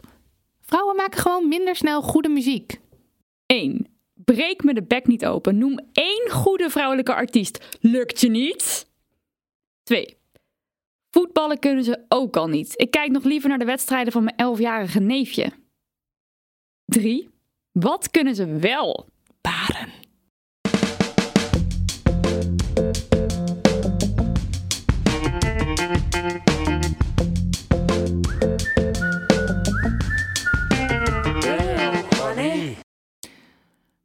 Vrouwen 0.62 0.96
maken 0.96 1.20
gewoon 1.20 1.48
minder 1.48 1.76
snel 1.76 2.02
goede 2.02 2.30
muziek? 2.30 2.80
1. 3.46 3.88
Breek 4.14 4.64
me 4.64 4.74
de 4.74 4.84
bek 4.84 5.08
niet 5.08 5.26
open. 5.26 5.58
Noem 5.58 5.80
één 5.94 6.30
goede 6.32 6.70
vrouwelijke 6.70 7.14
artiest. 7.14 7.78
Lukt 7.82 8.22
je 8.22 8.30
niet? 8.30 8.88
2. 9.84 10.18
Voetballen 11.10 11.60
kunnen 11.60 11.84
ze 11.84 12.06
ook 12.08 12.38
al 12.38 12.48
niet. 12.48 12.74
Ik 12.76 12.92
kijk 12.92 13.12
nog 13.12 13.24
liever 13.24 13.50
naar 13.50 13.60
de 13.60 13.66
wedstrijden 13.66 14.14
van 14.14 14.24
mijn 14.24 14.56
11-jarige 14.56 15.00
neefje. 15.00 15.52
3. 16.86 17.30
Wat 17.72 18.12
kunnen 18.12 18.36
ze 18.36 18.46
wel? 18.46 19.08
Baren. 19.42 19.93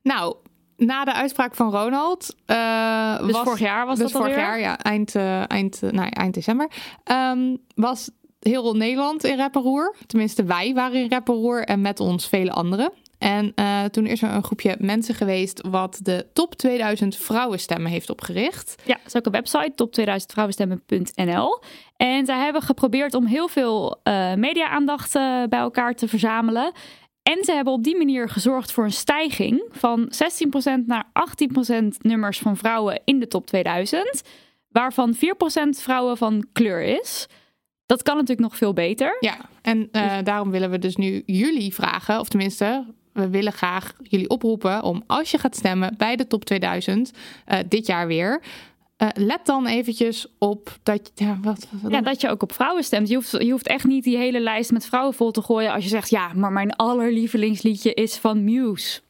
Nou, 0.08 0.34
na 0.76 1.04
de 1.04 1.12
uitspraak 1.12 1.54
van 1.54 1.70
Ronald. 1.70 2.36
Uh, 2.46 3.26
dus 3.26 3.36
vorig 3.36 3.58
jaar 3.58 3.86
was 3.86 3.98
dus 3.98 4.12
dat 4.12 4.20
vorig 4.20 4.36
alweer? 4.36 4.48
jaar, 4.48 4.60
ja, 4.60 4.78
eind, 4.78 5.14
uh, 5.14 5.50
eind, 5.50 5.82
uh, 5.82 5.90
nou, 5.90 6.08
eind 6.08 6.34
december. 6.34 6.70
Um, 7.12 7.58
was 7.74 8.10
heel 8.40 8.74
Nederland 8.74 9.24
in 9.24 9.36
rep 9.36 9.54
en 9.54 9.62
roer. 9.62 9.96
Tenminste, 10.06 10.44
wij 10.44 10.74
waren 10.74 11.02
in 11.02 11.08
rep 11.08 11.28
en 11.64 11.80
met 11.80 12.00
ons 12.00 12.28
vele 12.28 12.52
anderen. 12.52 12.92
En 13.18 13.52
eh, 13.54 13.84
toen 13.84 14.06
is 14.06 14.22
er 14.22 14.30
een 14.30 14.42
groepje 14.42 14.76
mensen 14.78 15.14
geweest 15.14 15.66
wat 15.68 15.98
de 16.02 16.26
top 16.32 16.54
2000 16.54 17.16
vrouwenstemmen 17.16 17.90
heeft 17.90 18.10
opgericht. 18.10 18.82
Ja, 18.84 18.94
dat 18.94 19.06
is 19.06 19.16
ook 19.16 19.26
een 19.26 19.32
website, 19.32 19.72
top2000vrouwenstemmen.nl. 19.72 21.62
En 21.96 22.26
zij 22.26 22.38
hebben 22.38 22.62
geprobeerd 22.62 23.14
om 23.14 23.26
heel 23.26 23.48
veel 23.48 24.00
eh, 24.02 24.34
media-aandacht 24.34 25.14
eh, 25.14 25.42
bij 25.48 25.58
elkaar 25.58 25.94
te 25.94 26.08
verzamelen. 26.08 26.72
En 27.28 27.44
ze 27.44 27.52
hebben 27.52 27.72
op 27.72 27.84
die 27.84 27.96
manier 27.96 28.28
gezorgd 28.28 28.72
voor 28.72 28.84
een 28.84 28.92
stijging 28.92 29.62
van 29.70 30.12
16% 30.82 30.86
naar 30.86 31.04
18% 31.74 31.84
nummers 31.98 32.38
van 32.38 32.56
vrouwen 32.56 33.00
in 33.04 33.20
de 33.20 33.28
top 33.28 33.46
2000. 33.46 34.22
Waarvan 34.68 35.14
4% 35.14 35.18
vrouwen 35.68 36.16
van 36.16 36.46
kleur 36.52 36.82
is. 36.82 37.26
Dat 37.86 38.02
kan 38.02 38.14
natuurlijk 38.14 38.48
nog 38.48 38.56
veel 38.56 38.72
beter. 38.72 39.16
Ja, 39.20 39.36
en 39.62 39.88
eh, 39.92 40.16
daarom 40.24 40.50
willen 40.50 40.70
we 40.70 40.78
dus 40.78 40.96
nu 40.96 41.22
jullie 41.26 41.74
vragen, 41.74 42.20
of 42.20 42.28
tenminste, 42.28 42.84
we 43.12 43.28
willen 43.28 43.52
graag 43.52 43.94
jullie 44.02 44.28
oproepen 44.28 44.82
om 44.82 45.02
als 45.06 45.30
je 45.30 45.38
gaat 45.38 45.56
stemmen 45.56 45.94
bij 45.96 46.16
de 46.16 46.26
top 46.26 46.44
2000 46.44 47.12
eh, 47.44 47.58
dit 47.68 47.86
jaar 47.86 48.06
weer. 48.06 48.42
Eh, 48.98 49.08
let 49.14 49.40
dan 49.46 49.66
eventjes 49.66 50.26
op 50.38 50.76
dat 50.82 51.10
je. 51.14 51.24
Ja, 51.24 51.38
wat, 51.42 51.66
wat- 51.82 51.92
Ja, 51.92 52.00
dat 52.00 52.20
je 52.20 52.28
ook 52.28 52.42
op 52.42 52.52
vrouwen 52.52 52.84
stemt. 52.84 53.08
Je 53.08 53.14
hoeft, 53.14 53.30
je 53.30 53.50
hoeft 53.50 53.66
echt 53.66 53.84
niet 53.84 54.04
die 54.04 54.16
hele 54.16 54.40
lijst 54.40 54.70
met 54.72 54.86
vrouwen 54.86 55.14
vol 55.14 55.30
te 55.30 55.42
gooien 55.42 55.72
als 55.72 55.82
je 55.84 55.90
zegt, 55.90 56.10
ja, 56.10 56.32
maar 56.34 56.52
mijn 56.52 56.76
allerlievelingsliedje 56.76 57.94
is 57.94 58.16
van 58.16 58.44
Muse. 58.44 59.00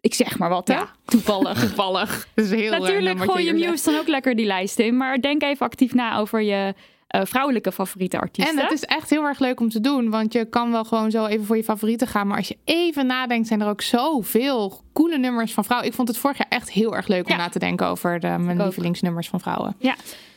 Ik 0.00 0.14
zeg 0.14 0.38
maar 0.38 0.48
wat, 0.48 0.68
hè? 0.68 0.74
Ja. 0.74 0.90
Toevallig. 1.04 1.60
toevallig. 1.66 2.28
Dat 2.34 2.44
is 2.44 2.50
heel 2.50 2.72
eh, 2.72 2.80
Natuurlijk 2.80 3.24
gooi 3.24 3.44
je. 3.44 3.52
Muse 3.52 3.90
dan 3.90 4.00
ook 4.00 4.08
lekker 4.08 4.36
die 4.36 4.46
lijst 4.46 4.78
in. 4.78 4.96
Maar 4.96 5.20
denk 5.20 5.42
even 5.42 5.66
actief 5.66 5.94
na 5.94 6.18
over 6.18 6.42
je 6.42 6.74
eh, 7.08 7.20
vrouwelijke 7.24 7.72
favoriete 7.72 8.18
artiesten. 8.20 8.56
En 8.58 8.62
het 8.62 8.72
is 8.72 8.84
echt 8.84 9.10
heel 9.10 9.24
erg 9.24 9.38
leuk 9.38 9.60
om 9.60 9.68
te 9.68 9.80
doen, 9.80 10.10
want 10.10 10.32
je 10.32 10.44
kan 10.44 10.70
wel 10.70 10.84
gewoon 10.84 11.10
zo 11.10 11.26
even 11.26 11.44
voor 11.46 11.56
je 11.56 11.64
favorieten 11.64 12.06
gaan. 12.06 12.26
Maar 12.26 12.36
als 12.36 12.48
je 12.48 12.56
even 12.64 13.06
nadenkt, 13.06 13.48
zijn 13.48 13.60
er 13.60 13.68
ook 13.68 13.80
zoveel 13.82 14.80
coole 14.92 15.18
nummers 15.18 15.52
van 15.52 15.64
vrouwen. 15.64 15.88
Ik 15.88 15.94
vond 15.94 16.08
het 16.08 16.18
vorig 16.18 16.38
jaar 16.38 16.46
echt 16.48 16.70
heel 16.70 16.96
erg 16.96 17.06
leuk 17.08 17.24
om 17.26 17.30
Ja. 17.32 17.36
na 17.36 17.48
te 17.48 17.58
denken 17.58 17.86
over 17.86 18.20
de, 18.20 18.36
mijn 18.38 18.62
lievelingsnummers 18.62 19.28
van 19.28 19.40
vrouwen. 19.40 19.76
Ja. 19.78 19.94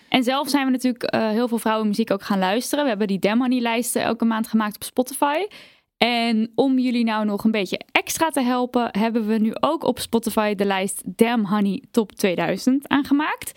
En 0.10 0.24
zelf 0.24 0.50
zijn 0.50 0.66
we 0.66 0.72
natuurlijk 0.72 1.04
eh, 1.04 1.30
heel 1.30 1.48
veel 1.48 1.58
vrouwenmuziek 1.60 2.12
ook 2.12 2.24
gaan 2.24 2.40
luisteren. 2.40 2.84
We 2.84 2.90
hebben 2.90 3.08
die 3.08 3.20
Damn 3.20 3.42
Honey 3.42 3.60
lijsten 3.60 4.02
elke 4.02 4.26
maand 4.26 4.48
gemaakt 4.48 4.76
op 4.76 4.84
Spotify. 4.84 5.46
En 5.98 6.52
om 6.56 6.80
jullie 6.80 7.04
nou 7.04 7.26
nog 7.26 7.44
een 7.44 7.52
beetje 7.52 7.80
extra 7.92 8.30
te 8.30 8.42
helpen, 8.42 8.90
hebben 8.92 9.28
we 9.28 9.38
nu 9.38 9.52
ook 9.60 9.84
op 9.84 10.00
Spotify 10.00 10.56
de 10.56 10.66
lijst 10.66 11.02
Damn 11.06 11.46
Honey 11.48 11.84
Top 11.92 12.12
2000 12.12 12.88
aangemaakt. 12.88 13.52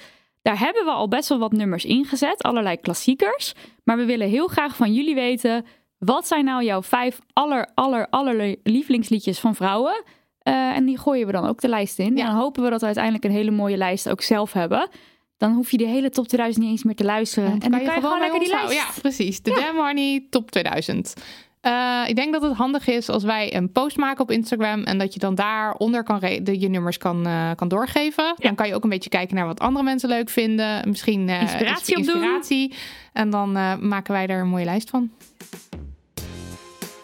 Daar 0.45 0.59
hebben 0.59 0.85
we 0.85 0.91
al 0.91 1.09
best 1.09 1.29
wel 1.29 1.39
wat 1.39 1.53
nummers 1.53 1.85
ingezet, 1.85 2.43
allerlei 2.43 2.77
klassiekers. 2.77 3.53
Maar 3.85 3.97
we 3.97 4.05
willen 4.05 4.29
heel 4.29 4.47
graag 4.47 4.77
van 4.77 4.93
jullie 4.93 5.15
weten, 5.15 5.65
wat 5.99 6.27
zijn 6.27 6.45
nou 6.45 6.65
jouw 6.65 6.83
vijf 6.83 7.19
aller, 7.33 7.71
aller, 7.75 8.07
aller 8.11 8.57
lievelingsliedjes 8.63 9.39
van 9.39 9.55
vrouwen? 9.55 10.05
Eh, 10.39 10.55
en 10.55 10.85
die 10.85 10.99
gooien 10.99 11.27
we 11.27 11.33
dan 11.33 11.47
ook 11.47 11.61
de 11.61 11.69
lijst 11.69 11.99
in. 11.99 12.17
Ja. 12.17 12.25
En 12.25 12.31
dan 12.31 12.41
hopen 12.41 12.63
we 12.63 12.71
dat 12.71 12.81
we 12.81 12.87
uiteindelijk 12.87 13.25
een 13.25 13.31
hele 13.31 13.51
mooie 13.51 13.77
lijst 13.77 14.11
ook 14.11 14.23
zelf 14.23 14.53
hebben. 14.53 14.89
Dan 15.37 15.53
hoef 15.53 15.71
je 15.71 15.77
die 15.77 15.87
hele 15.87 16.11
top 16.11 16.27
2000 16.27 16.65
niet 16.65 16.75
eens 16.75 16.85
meer 16.85 16.95
te 16.95 17.05
luisteren. 17.05 17.53
En 17.53 17.59
dan 17.59 17.71
kan 17.71 17.95
je 17.95 18.01
gewoon 18.01 18.21
lekker 18.21 18.41
die 18.41 18.49
lijst. 18.49 18.73
Ja, 18.73 18.87
precies. 19.01 19.43
De 19.43 19.51
Damn 19.51 19.79
Honey 19.79 20.27
Top 20.31 20.51
2000. 20.51 21.15
Eh, 21.65 22.03
ik 22.07 22.17
denk 22.17 22.33
dat 22.33 22.43
het 22.43 22.57
handig 22.57 22.87
is 22.87 23.09
als 23.09 23.23
wij 23.23 23.55
een 23.55 23.73
post 23.73 23.97
maken 23.97 24.23
op 24.23 24.31
Instagram 24.31 24.83
en 24.83 24.99
dat 24.99 25.13
je 25.13 25.19
dan 25.19 25.35
daaronder 25.35 26.03
kan 26.03 26.19
de, 26.21 26.61
je 26.61 26.69
nummers 26.69 26.99
kan, 26.99 27.27
eh, 27.27 27.51
kan 27.57 27.69
doorgeven. 27.69 28.35
Dan 28.37 28.55
kan 28.55 28.69
je 28.69 28.75
ook 28.75 28.83
een 28.83 28.91
beetje 28.91 29.11
kijken 29.11 29.37
naar 29.37 29.47
wat 29.47 29.61
andere 29.61 29.85
mensen 29.85 30.09
leuk 30.09 30.31
vinden. 30.31 30.89
Misschien 30.89 31.29
eh, 31.29 31.41
Inspiratie 31.41 31.97
inspiratie. 31.97 32.75
En 33.13 33.31
dan 33.31 33.53
maken 33.89 34.13
wij 34.13 34.27
er 34.27 34.41
een 34.41 34.49
mooie 34.49 34.65
lijst 34.65 34.91
van. 34.91 35.11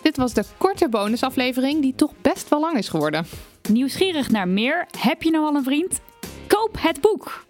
Dit 0.03 0.17
was 0.17 0.35
de 0.35 0.45
korte 0.57 0.89
bonusaflevering 0.89 1.83
die 1.83 1.95
toch 1.95 2.13
best 2.21 2.49
wel 2.49 2.61
lang 2.61 2.77
is 2.77 2.89
geworden. 2.89 3.27
Nieuwsgierig 3.69 4.31
naar 4.31 4.49
meer? 4.49 4.87
Heb 4.99 5.23
je 5.23 5.31
nou 5.31 5.45
al 5.45 5.55
een 5.55 5.65
vriend? 5.65 6.01
Koop 6.47 6.77
het 6.79 7.01
boek. 7.01 7.45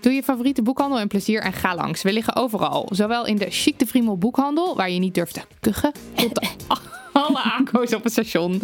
Doe 0.00 0.12
je 0.12 0.22
favoriete 0.22 0.62
boekhandel 0.62 1.00
een 1.00 1.08
plezier 1.08 1.40
en 1.40 1.52
ga 1.52 1.74
langs. 1.74 2.02
We 2.02 2.12
liggen 2.12 2.36
overal. 2.36 2.88
Zowel 2.90 3.26
in 3.26 3.36
de 3.36 3.50
Chic 3.50 3.78
de 3.78 3.86
Friemel 3.86 4.18
boekhandel, 4.18 4.76
waar 4.76 4.90
je 4.90 4.98
niet 4.98 5.14
durft 5.14 5.34
te 5.34 5.42
kuchen, 5.60 5.92
tot 6.14 6.34
de 6.34 6.48
alle 7.18 7.38
aankoos 7.38 7.94
op 7.94 8.02
het 8.02 8.12
station. 8.12 8.62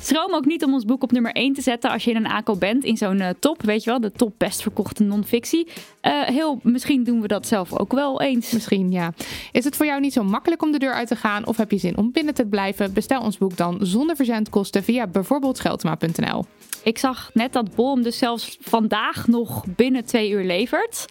Schroom 0.00 0.34
ook 0.34 0.44
niet 0.44 0.64
om 0.64 0.72
ons 0.72 0.84
boek 0.84 1.02
op 1.02 1.12
nummer 1.12 1.32
1 1.32 1.52
te 1.52 1.62
zetten 1.62 1.90
als 1.90 2.04
je 2.04 2.10
in 2.10 2.16
een 2.16 2.26
ACO 2.26 2.56
bent. 2.56 2.84
In 2.84 2.96
zo'n 2.96 3.20
eh, 3.20 3.28
top, 3.38 3.62
weet 3.62 3.84
je 3.84 3.90
wel, 3.90 4.00
de 4.00 4.12
top 4.12 4.34
best 4.38 4.62
verkochte 4.62 5.02
non-fictie. 5.02 5.68
Eh, 6.00 6.22
heel, 6.22 6.60
misschien 6.62 7.04
doen 7.04 7.20
we 7.20 7.28
dat 7.28 7.46
zelf 7.46 7.78
ook 7.78 7.92
wel 7.92 8.20
eens. 8.20 8.50
Misschien, 8.50 8.90
ja. 8.90 9.12
Is 9.52 9.64
het 9.64 9.76
voor 9.76 9.86
jou 9.86 10.00
niet 10.00 10.12
zo 10.12 10.22
makkelijk 10.22 10.62
om 10.62 10.72
de 10.72 10.78
deur 10.78 10.92
uit 10.92 11.08
te 11.08 11.16
gaan 11.16 11.46
of 11.46 11.56
heb 11.56 11.70
je 11.70 11.78
zin 11.78 11.96
om 11.96 12.12
binnen 12.12 12.34
te 12.34 12.46
blijven? 12.46 12.92
Bestel 12.92 13.20
ons 13.20 13.38
boek 13.38 13.56
dan 13.56 13.78
zonder 13.80 14.16
verzendkosten 14.16 14.84
via 14.84 15.06
bijvoorbeeld 15.06 15.56
Scheltema.nl. 15.56 16.44
Ik 16.82 16.98
zag 16.98 17.30
net 17.32 17.52
dat 17.52 17.74
Bol 17.74 17.94
hem 17.94 18.02
dus 18.02 18.18
zelfs 18.18 18.56
vandaag 18.60 19.26
nog 19.26 19.64
binnen 19.76 20.04
twee 20.04 20.30
uur 20.30 20.44
levert. 20.44 21.06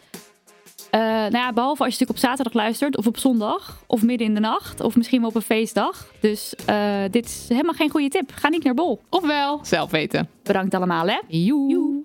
Eh, 0.92 1.02
nou 1.02 1.38
ja, 1.38 1.54
behalve 1.54 1.84
als 1.84 1.94
je 1.94 2.00
natuurlijk 2.00 2.10
op 2.10 2.30
zaterdag 2.30 2.54
luistert, 2.54 2.98
of 2.98 3.08
op 3.08 3.18
zondag, 3.18 3.84
of 3.88 4.02
midden 4.02 4.28
in 4.28 4.34
de 4.34 4.40
nacht, 4.40 4.82
of 4.82 4.96
misschien 4.96 5.20
wel 5.20 5.30
op 5.30 5.36
een 5.36 5.42
feestdag. 5.42 6.12
Dus 6.20 6.56
eh, 6.66 7.02
dit 7.12 7.26
is 7.26 7.46
helemaal 7.50 7.74
geen 7.74 7.90
goede 7.90 8.10
tip. 8.10 8.32
Ga 8.34 8.50
niet 8.50 8.64
naar 8.64 8.74
Bol. 8.74 9.02
Ofwel, 9.10 9.60
zelf 9.64 9.92
weten. 9.92 10.30
Bedankt 10.44 10.74
allemaal, 10.74 11.08
hè? 11.08 11.20
Joe. 11.28 12.04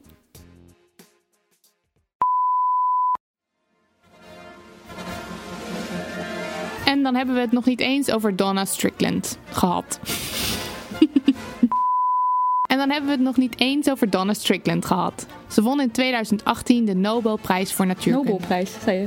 En 6.84 7.02
dan 7.02 7.14
hebben 7.14 7.34
we 7.34 7.40
het 7.40 7.52
nog 7.52 7.64
niet 7.64 7.80
eens 7.80 8.10
over 8.10 8.36
Donna 8.36 8.64
Strickland 8.64 9.38
gehad. 9.50 10.00
en 12.70 12.78
dan 12.78 12.90
hebben 12.90 13.08
we 13.08 13.16
het 13.16 13.24
nog 13.24 13.36
niet 13.36 13.60
eens 13.60 13.90
over 13.90 14.10
Donna 14.10 14.34
Strickland 14.34 14.84
gehad. 14.84 15.26
Ze 15.48 15.62
won 15.62 15.80
in 15.80 15.90
2018 15.90 16.84
de 16.84 16.94
Nobelprijs 16.94 17.72
voor 17.72 17.86
natuurkunde. 17.86 18.30
Nobelprijs, 18.30 18.72
zei 18.84 18.98
je. 18.98 19.06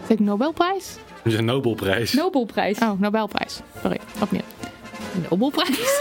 Zeg 0.00 0.10
ik 0.10 0.20
Nobelprijs? 0.20 0.96
Dat 1.22 1.32
is 1.32 1.38
een 1.38 1.44
Nobelprijs. 1.44 2.12
Nobelprijs. 2.12 2.78
Oh, 2.78 3.00
Nobelprijs. 3.00 3.60
Sorry, 3.82 3.98
opnieuw. 4.20 4.40
Nobelprijs. 5.30 5.78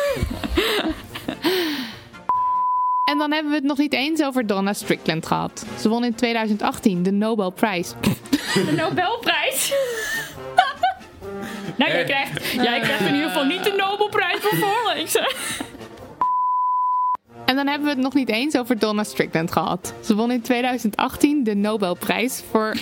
en 3.11 3.17
dan 3.17 3.31
hebben 3.31 3.51
we 3.51 3.57
het 3.57 3.65
nog 3.65 3.77
niet 3.77 3.93
eens 3.93 4.23
over 4.23 4.47
Donna 4.47 4.73
Strickland 4.73 5.25
gehad. 5.25 5.65
Ze 5.79 5.89
won 5.89 6.03
in 6.03 6.15
2018 6.15 7.03
de 7.03 7.11
Nobelprijs. 7.11 7.93
De 8.53 8.73
Nobelprijs. 8.75 9.73
nou, 11.77 11.91
jij 11.91 12.03
krijgt, 12.03 12.51
jij 12.51 12.79
krijgt 12.79 13.05
in 13.05 13.13
ieder 13.13 13.27
geval 13.27 13.45
niet 13.45 13.63
de 13.63 13.73
Nobelprijs 13.77 14.39
voor 14.39 14.57
voorlezen. 14.57 15.27
En 17.55 17.65
dan 17.65 17.73
hebben 17.73 17.89
we 17.89 17.95
het 17.95 18.03
nog 18.03 18.13
niet 18.13 18.29
eens 18.29 18.57
over 18.57 18.79
Donna 18.79 19.03
Strickland 19.03 19.51
gehad. 19.51 19.93
Ze 20.03 20.15
won 20.15 20.31
in 20.31 20.41
2018 20.41 21.43
de 21.43 21.55
Nobelprijs 21.55 22.43
voor. 22.51 22.75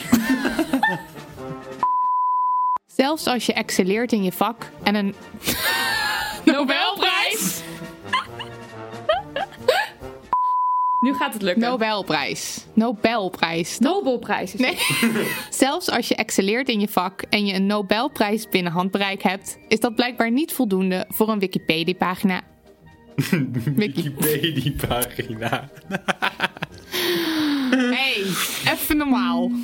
Zelfs 2.96 3.28
als 3.28 3.46
je 3.46 3.54
excelleert 3.54 4.12
in 4.12 4.24
je 4.24 4.32
vak 4.32 4.72
en 4.84 4.96
een 4.96 5.16
Nobelprijs. 6.54 7.62
Nu 11.00 11.14
gaat 11.14 11.34
het 11.34 11.42
lukken. 11.42 11.64
Nobelprijs. 11.64 12.66
Nobelprijs. 12.74 13.80
Nobelprijs. 13.80 14.54
Is 14.54 14.60
Nee. 14.60 14.78
Zelfs 15.50 15.90
als 15.90 16.08
je 16.08 16.16
excelleert 16.16 16.70
in 16.70 16.80
je 16.80 16.88
vak 16.88 17.22
en 17.22 17.46
je 17.46 17.54
een 17.54 17.66
Nobelprijs 17.66 18.50
binnen 18.50 18.72
handbereik 18.72 19.24
hebt, 19.24 19.58
is 19.68 19.80
dat 19.80 19.96
blijkbaar 19.96 20.32
niet 20.32 20.54
voldoende 20.54 21.06
voor 21.10 21.30
een 21.30 21.40
Wikipedia-pagina. 21.40 22.42
Wiki. 23.76 23.76
Wikipedia-pagina. 23.76 25.70
Hey, 27.76 28.24
even 28.74 28.98
normaal. 28.98 29.52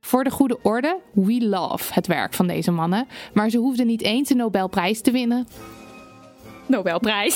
Voor 0.00 0.24
de 0.24 0.30
goede 0.30 0.58
orde, 0.62 0.98
we 1.12 1.46
love 1.46 1.94
het 1.94 2.06
werk 2.06 2.34
van 2.34 2.46
deze 2.46 2.70
mannen. 2.70 3.08
Maar 3.32 3.50
ze 3.50 3.58
hoefden 3.58 3.86
niet 3.86 4.02
eens 4.02 4.30
een 4.30 4.36
Nobelprijs 4.36 5.00
te 5.00 5.10
winnen. 5.10 5.48
Nobelprijs. 6.66 7.34